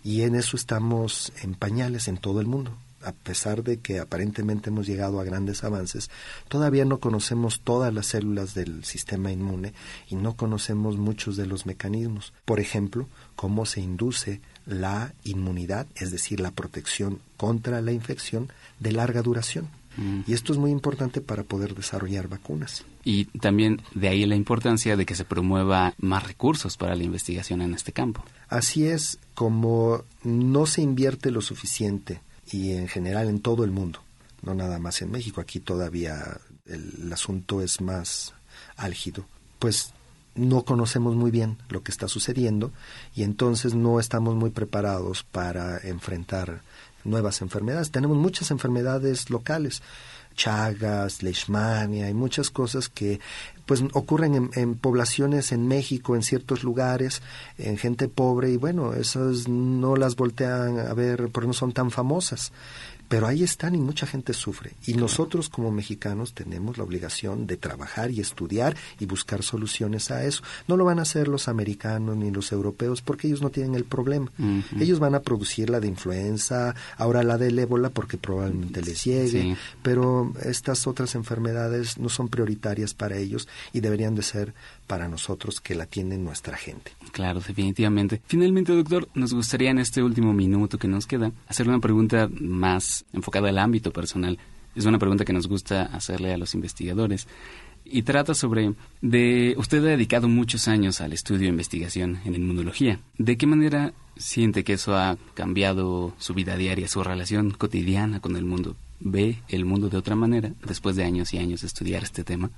Y 0.05 0.23
en 0.23 0.37
eso 0.37 0.57
estamos 0.57 1.33
en 1.43 1.55
pañales 1.55 2.07
en 2.07 2.19
todo 2.19 2.41
el 2.41 2.47
mundo 2.47 2.77
a 3.03 3.13
pesar 3.13 3.63
de 3.63 3.79
que 3.79 3.99
aparentemente 3.99 4.71
hemos 4.71 4.87
llegado 4.87 5.21
a 5.21 5.25
grandes 5.25 5.65
avances, 5.65 6.11
todavía 6.49 6.85
no 6.85 6.99
conocemos 6.99 7.61
todas 7.61 7.93
las 7.93 8.07
células 8.07 8.55
del 8.55 8.85
sistema 8.85 9.33
inmune 9.33 9.73
y 10.09 10.17
no 10.17 10.37
conocemos 10.37 10.97
muchos 10.97 11.37
de 11.37 11.47
los 11.47 11.67
mecanismos. 11.67 12.33
Por 12.45 12.61
ejemplo, 12.61 13.09
cómo 13.37 13.67
se 13.67 13.81
induce 13.81 14.41
la 14.67 15.15
inmunidad, 15.25 15.87
es 15.95 16.11
decir, 16.11 16.41
la 16.41 16.51
protección 16.51 17.21
contra 17.37 17.81
la 17.81 17.93
infección 17.93 18.53
de 18.79 18.93
larga 18.93 19.23
duración. 19.23 19.69
Mm. 19.97 20.21
Y 20.27 20.35
esto 20.35 20.53
es 20.53 20.59
muy 20.59 20.71
importante 20.71 21.21
para 21.21 21.43
poder 21.43 21.75
desarrollar 21.75 22.29
vacunas. 22.29 22.85
Y 23.05 23.25
también 23.41 23.83
de 23.95 24.09
ahí 24.09 24.27
la 24.27 24.37
importancia 24.37 24.97
de 24.97 25.07
que 25.07 25.15
se 25.15 25.25
promueva 25.25 25.95
más 25.99 26.27
recursos 26.27 26.77
para 26.77 26.95
la 26.95 27.03
investigación 27.03 27.63
en 27.63 27.75
este 27.75 27.93
campo. 27.93 28.23
Así 28.49 28.87
es, 28.87 29.19
como 29.35 30.05
no 30.23 30.67
se 30.67 30.83
invierte 30.83 31.31
lo 31.31 31.41
suficiente 31.41 32.21
y 32.53 32.73
en 32.73 32.89
general 32.89 33.29
en 33.29 33.41
todo 33.41 33.65
el 33.65 33.71
mundo, 33.71 34.01
no 34.43 34.55
nada 34.55 34.79
más 34.79 35.03
en 35.03 35.11
México, 35.11 35.41
aquí 35.41 35.61
todavía 35.61 36.39
el, 36.67 37.13
asunto 37.13 37.63
es 37.63 37.81
más 37.81 38.35
álgido, 38.77 39.25
pues 39.59 39.93
no 40.35 40.65
conocemos 40.65 41.17
muy 41.17 41.31
bien 41.31 41.59
lo 41.69 41.83
que 41.83 41.91
está 41.91 42.09
sucediendo 42.09 42.73
y 43.15 43.25
entonces 43.25 43.75
no 43.75 44.01
estamos 44.01 44.35
muy 44.37 44.51
preparados 44.51 45.25
para 45.25 45.79
enfrentar 45.79 46.63
nuevas 47.05 47.43
enfermedades. 47.43 47.91
Tenemos 47.91 48.17
muchas 48.17 48.51
enfermedades 48.51 49.31
locales, 49.31 49.83
chagas, 50.41 51.23
leishmania 51.23 52.09
y 52.09 52.15
muchas 52.15 52.49
cosas 52.49 52.89
que 52.89 53.21
pues 53.67 53.85
ocurren 53.93 54.35
en, 54.35 54.51
en, 54.55 54.75
poblaciones 54.75 55.53
en 55.53 55.69
México, 55.69 56.17
en 56.17 56.23
ciertos 56.23 56.65
lugares, 56.65 57.21
en 57.59 57.77
gente 57.77 58.09
pobre 58.09 58.51
y 58.51 58.57
bueno, 58.57 58.95
esas 58.95 59.49
no 59.49 59.97
las 59.97 60.17
voltean 60.17 60.79
a 60.79 60.95
ver 60.95 61.29
porque 61.31 61.47
no 61.47 61.53
son 61.53 61.73
tan 61.73 61.91
famosas 61.91 62.53
pero 63.11 63.27
ahí 63.27 63.43
están 63.43 63.75
y 63.75 63.79
mucha 63.79 64.07
gente 64.07 64.33
sufre. 64.33 64.75
Y 64.87 64.95
nosotros 64.95 65.49
como 65.49 65.73
mexicanos 65.73 66.33
tenemos 66.33 66.79
la 66.79 66.85
obligación 66.85 67.49
de 67.49 67.57
trabajar 67.57 68.13
y 68.13 68.21
estudiar 68.21 68.77
y 69.01 69.07
buscar 69.07 69.43
soluciones 69.43 70.13
a 70.13 70.25
eso. 70.25 70.45
No 70.69 70.77
lo 70.77 70.85
van 70.85 71.01
a 71.01 71.03
hacer 71.03 71.27
los 71.27 71.49
americanos 71.49 72.17
ni 72.17 72.31
los 72.31 72.53
europeos 72.53 73.03
porque 73.03 73.27
ellos 73.27 73.43
no 73.43 73.51
tienen 73.51 73.75
el 73.75 73.83
problema. 73.83 74.31
Ellos 74.79 75.01
van 75.01 75.17
a 75.17 75.23
producir 75.23 75.71
la 75.71 75.81
de 75.81 75.89
influenza, 75.89 76.77
ahora 76.99 77.25
la 77.25 77.37
del 77.37 77.59
ébola 77.59 77.91
porque 77.91 78.17
probablemente 78.17 78.81
les 78.81 79.03
llegue, 79.03 79.57
pero 79.83 80.33
estas 80.45 80.87
otras 80.87 81.17
enfermedades 81.17 81.99
no 81.99 82.11
son 82.11 82.29
prioritarias 82.29 82.95
para 82.95 83.17
ellos 83.17 83.49
y 83.73 83.81
deberían 83.81 84.15
de 84.15 84.23
ser 84.23 84.55
para 84.87 85.09
nosotros 85.09 85.61
que 85.61 85.75
la 85.75 85.87
tienen 85.87 86.23
nuestra 86.23 86.57
gente. 86.57 86.93
Claro, 87.11 87.41
definitivamente. 87.41 88.23
Finalmente, 88.27 88.73
doctor, 88.73 89.09
nos 89.15 89.35
gustaría 89.35 89.71
en 89.71 89.81
este 89.81 90.01
último 90.01 90.33
minuto 90.33 90.79
que 90.79 90.87
nos 90.87 91.09
queda 91.09 91.33
hacerle 91.49 91.73
una 91.73 91.81
pregunta 91.81 92.29
más 92.41 93.00
enfocada 93.13 93.49
al 93.49 93.59
ámbito 93.59 93.93
personal. 93.93 94.39
Es 94.75 94.85
una 94.85 94.99
pregunta 94.99 95.25
que 95.25 95.33
nos 95.33 95.49
gusta 95.49 95.83
hacerle 95.85 96.33
a 96.33 96.39
los 96.39 96.55
investigadores 96.55 97.27
y 97.85 98.03
trata 98.03 98.35
sobre 98.35 98.75
de 99.01 99.55
usted 99.59 99.79
ha 99.79 99.89
dedicado 99.89 100.29
muchos 100.29 100.69
años 100.69 101.01
al 101.01 101.13
estudio 101.13 101.47
e 101.47 101.51
investigación 101.51 102.21
en 102.25 102.35
inmunología. 102.35 103.01
¿De 103.19 103.37
qué 103.37 103.47
manera 103.47 103.93
siente 104.17 104.65
que 104.65 104.75
eso 104.75 104.97
ha 104.97 105.17
cambiado 105.35 106.15
su 106.19 106.35
vida 106.35 106.57
diaria, 106.57 106.89
su 106.89 107.03
relación 107.03 107.51
cotidiana 107.51 108.21
con 108.21 108.37
el 108.37 108.45
mundo? 108.45 108.77
¿Ve 109.01 109.43
el 109.49 109.65
mundo 109.65 109.89
de 109.89 109.97
otra 109.97 110.15
manera 110.15 110.53
después 110.67 110.95
de 110.95 111.05
años 111.05 111.33
y 111.35 111.39
años 111.39 111.63
de 111.63 111.67
estudiar 111.67 112.03
este 112.03 112.23
tema? 112.23 112.51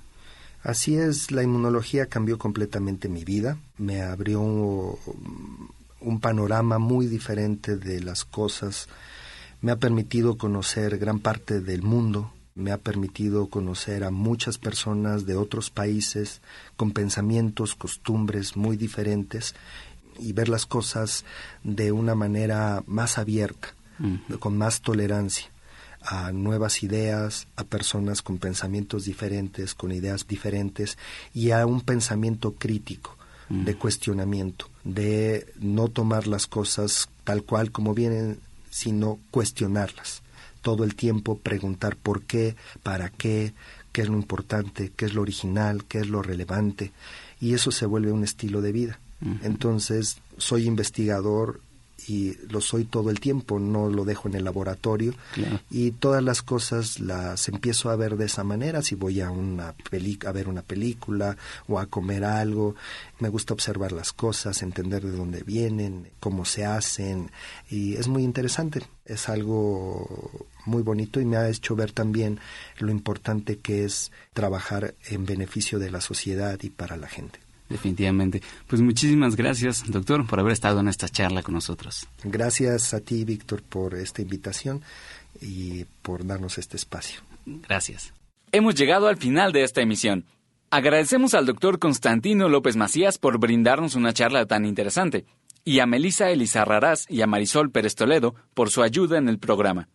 Así 0.61 0.95
es, 0.95 1.31
la 1.31 1.43
inmunología 1.43 2.05
cambió 2.05 2.37
completamente 2.37 3.09
mi 3.09 3.25
vida, 3.25 3.57
me 3.77 4.01
abrió 4.01 4.39
un 4.41 6.19
panorama 6.21 6.79
muy 6.79 7.07
diferente 7.07 7.75
de 7.75 8.01
las 8.01 8.23
cosas, 8.23 8.87
me 9.63 9.71
ha 9.71 9.77
permitido 9.77 10.37
conocer 10.37 10.97
gran 10.97 11.19
parte 11.19 11.61
del 11.61 11.83
mundo, 11.83 12.33
me 12.53 12.73
ha 12.73 12.77
permitido 12.77 13.47
conocer 13.47 14.03
a 14.03 14.11
muchas 14.11 14.57
personas 14.57 15.25
de 15.25 15.37
otros 15.37 15.69
países 15.69 16.41
con 16.75 16.91
pensamientos, 16.91 17.73
costumbres 17.73 18.57
muy 18.57 18.75
diferentes 18.75 19.55
y 20.19 20.33
ver 20.33 20.49
las 20.49 20.65
cosas 20.65 21.23
de 21.63 21.93
una 21.93 22.13
manera 22.13 22.83
más 22.87 23.17
abierta, 23.17 23.73
con 24.39 24.57
más 24.57 24.81
tolerancia 24.81 25.47
a 26.01 26.33
nuevas 26.33 26.83
ideas, 26.83 27.47
a 27.55 27.63
personas 27.63 28.21
con 28.21 28.39
pensamientos 28.39 29.05
diferentes, 29.05 29.73
con 29.73 29.93
ideas 29.93 30.27
diferentes 30.27 30.97
y 31.33 31.51
a 31.51 31.65
un 31.65 31.79
pensamiento 31.79 32.55
crítico 32.55 33.17
de 33.49 33.75
cuestionamiento, 33.75 34.67
de 34.83 35.47
no 35.59 35.87
tomar 35.87 36.27
las 36.27 36.47
cosas 36.47 37.07
tal 37.23 37.43
cual 37.43 37.71
como 37.71 37.93
vienen, 37.93 38.39
sino 38.73 39.19
cuestionarlas. 39.29 40.23
Todo 40.63 40.83
el 40.83 40.95
tiempo 40.95 41.37
preguntar 41.37 41.95
por 41.95 42.23
qué, 42.23 42.55
para 42.81 43.09
qué, 43.09 43.53
qué 43.91 44.01
es 44.01 44.09
lo 44.09 44.15
importante, 44.15 44.91
qué 44.95 45.05
es 45.05 45.13
lo 45.13 45.21
original, 45.21 45.85
qué 45.85 45.99
es 45.99 46.07
lo 46.07 46.23
relevante, 46.23 46.91
y 47.39 47.53
eso 47.53 47.69
se 47.69 47.85
vuelve 47.85 48.11
un 48.11 48.23
estilo 48.23 48.61
de 48.61 48.71
vida. 48.71 48.99
Entonces, 49.43 50.17
soy 50.37 50.65
investigador 50.65 51.61
y 52.07 52.37
lo 52.49 52.61
soy 52.61 52.85
todo 52.85 53.09
el 53.09 53.19
tiempo, 53.19 53.59
no 53.59 53.89
lo 53.89 54.05
dejo 54.05 54.27
en 54.27 54.35
el 54.35 54.43
laboratorio. 54.43 55.13
Y 55.69 55.91
todas 55.91 56.23
las 56.23 56.41
cosas 56.41 56.99
las 56.99 57.47
empiezo 57.47 57.89
a 57.89 57.95
ver 57.95 58.17
de 58.17 58.25
esa 58.25 58.43
manera, 58.43 58.81
si 58.81 58.95
voy 58.95 59.21
a 59.21 59.31
una 59.31 59.73
a 60.25 60.31
ver 60.31 60.47
una 60.47 60.61
película 60.61 61.37
o 61.67 61.79
a 61.79 61.85
comer 61.85 62.23
algo, 62.23 62.75
me 63.19 63.29
gusta 63.29 63.53
observar 63.53 63.91
las 63.91 64.13
cosas, 64.13 64.61
entender 64.61 65.03
de 65.03 65.11
dónde 65.11 65.43
vienen, 65.43 66.09
cómo 66.19 66.45
se 66.45 66.65
hacen 66.65 67.31
y 67.69 67.95
es 67.95 68.07
muy 68.07 68.23
interesante, 68.23 68.81
es 69.05 69.29
algo 69.29 70.47
muy 70.65 70.81
bonito 70.81 71.19
y 71.19 71.25
me 71.25 71.37
ha 71.37 71.49
hecho 71.49 71.75
ver 71.75 71.91
también 71.91 72.39
lo 72.79 72.91
importante 72.91 73.59
que 73.59 73.85
es 73.85 74.11
trabajar 74.33 74.95
en 75.05 75.25
beneficio 75.25 75.79
de 75.79 75.91
la 75.91 76.01
sociedad 76.01 76.59
y 76.61 76.69
para 76.69 76.97
la 76.97 77.07
gente. 77.07 77.42
Definitivamente. 77.73 78.39
Pues 78.67 78.83
muchísimas 78.83 79.35
gracias, 79.35 79.83
doctor, 79.87 80.27
por 80.27 80.39
haber 80.39 80.53
estado 80.53 80.79
en 80.79 80.87
esta 80.87 81.09
charla 81.09 81.41
con 81.41 81.55
nosotros. 81.55 82.07
Gracias 82.23 82.93
a 82.93 82.99
ti, 82.99 83.25
Víctor, 83.25 83.63
por 83.63 83.95
esta 83.95 84.21
invitación 84.21 84.83
y 85.41 85.85
por 86.03 86.23
darnos 86.23 86.59
este 86.59 86.77
espacio. 86.77 87.21
Gracias. 87.47 88.13
Hemos 88.51 88.75
llegado 88.75 89.07
al 89.07 89.17
final 89.17 89.51
de 89.51 89.63
esta 89.63 89.81
emisión. 89.81 90.25
Agradecemos 90.69 91.33
al 91.33 91.47
doctor 91.47 91.79
Constantino 91.79 92.47
López 92.47 92.75
Macías 92.75 93.17
por 93.17 93.39
brindarnos 93.39 93.95
una 93.95 94.13
charla 94.13 94.45
tan 94.45 94.65
interesante, 94.65 95.25
y 95.65 95.79
a 95.79 95.87
Melisa 95.87 96.29
Elizarrarás 96.29 97.07
y 97.09 97.23
a 97.23 97.27
Marisol 97.27 97.71
Pérez 97.71 97.95
Toledo 97.95 98.35
por 98.53 98.69
su 98.69 98.83
ayuda 98.83 99.17
en 99.17 99.29
el 99.29 99.39
programa. 99.39 99.89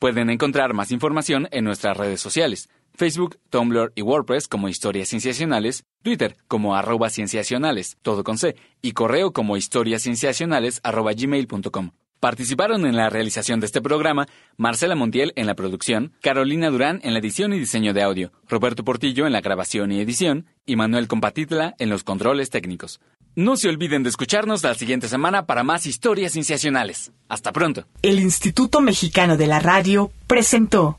Pueden 0.00 0.30
encontrar 0.30 0.74
más 0.74 0.90
información 0.90 1.46
en 1.52 1.62
nuestras 1.62 1.96
redes 1.96 2.20
sociales. 2.20 2.68
Facebook, 3.00 3.38
Tumblr 3.48 3.92
y 3.94 4.02
WordPress 4.02 4.46
como 4.46 4.68
Historias 4.68 5.08
Cienciacionales, 5.08 5.84
Twitter 6.02 6.36
como 6.48 6.76
arroba 6.76 7.08
cienciacionales, 7.08 7.96
todo 8.02 8.24
con 8.24 8.36
C, 8.36 8.56
y 8.82 8.92
correo 8.92 9.32
como 9.32 9.56
historiascienciacionales 9.56 10.80
arroba 10.82 11.14
gmail.com. 11.14 11.92
Participaron 12.20 12.84
en 12.84 12.96
la 12.96 13.08
realización 13.08 13.58
de 13.58 13.64
este 13.64 13.80
programa 13.80 14.28
Marcela 14.58 14.96
Montiel 14.96 15.32
en 15.36 15.46
la 15.46 15.54
producción, 15.54 16.12
Carolina 16.20 16.68
Durán 16.68 17.00
en 17.02 17.14
la 17.14 17.20
edición 17.20 17.54
y 17.54 17.58
diseño 17.58 17.94
de 17.94 18.02
audio, 18.02 18.32
Roberto 18.46 18.84
Portillo 18.84 19.26
en 19.26 19.32
la 19.32 19.40
grabación 19.40 19.92
y 19.92 20.00
edición 20.02 20.44
y 20.66 20.76
Manuel 20.76 21.08
Compatitla 21.08 21.76
en 21.78 21.88
los 21.88 22.04
controles 22.04 22.50
técnicos. 22.50 23.00
No 23.34 23.56
se 23.56 23.70
olviden 23.70 24.02
de 24.02 24.10
escucharnos 24.10 24.62
la 24.62 24.74
siguiente 24.74 25.08
semana 25.08 25.46
para 25.46 25.62
más 25.62 25.86
historias 25.86 26.32
cienciacionales. 26.32 27.12
Hasta 27.30 27.50
pronto. 27.50 27.86
El 28.02 28.20
Instituto 28.20 28.82
Mexicano 28.82 29.38
de 29.38 29.46
la 29.46 29.58
Radio 29.58 30.12
presentó 30.26 30.98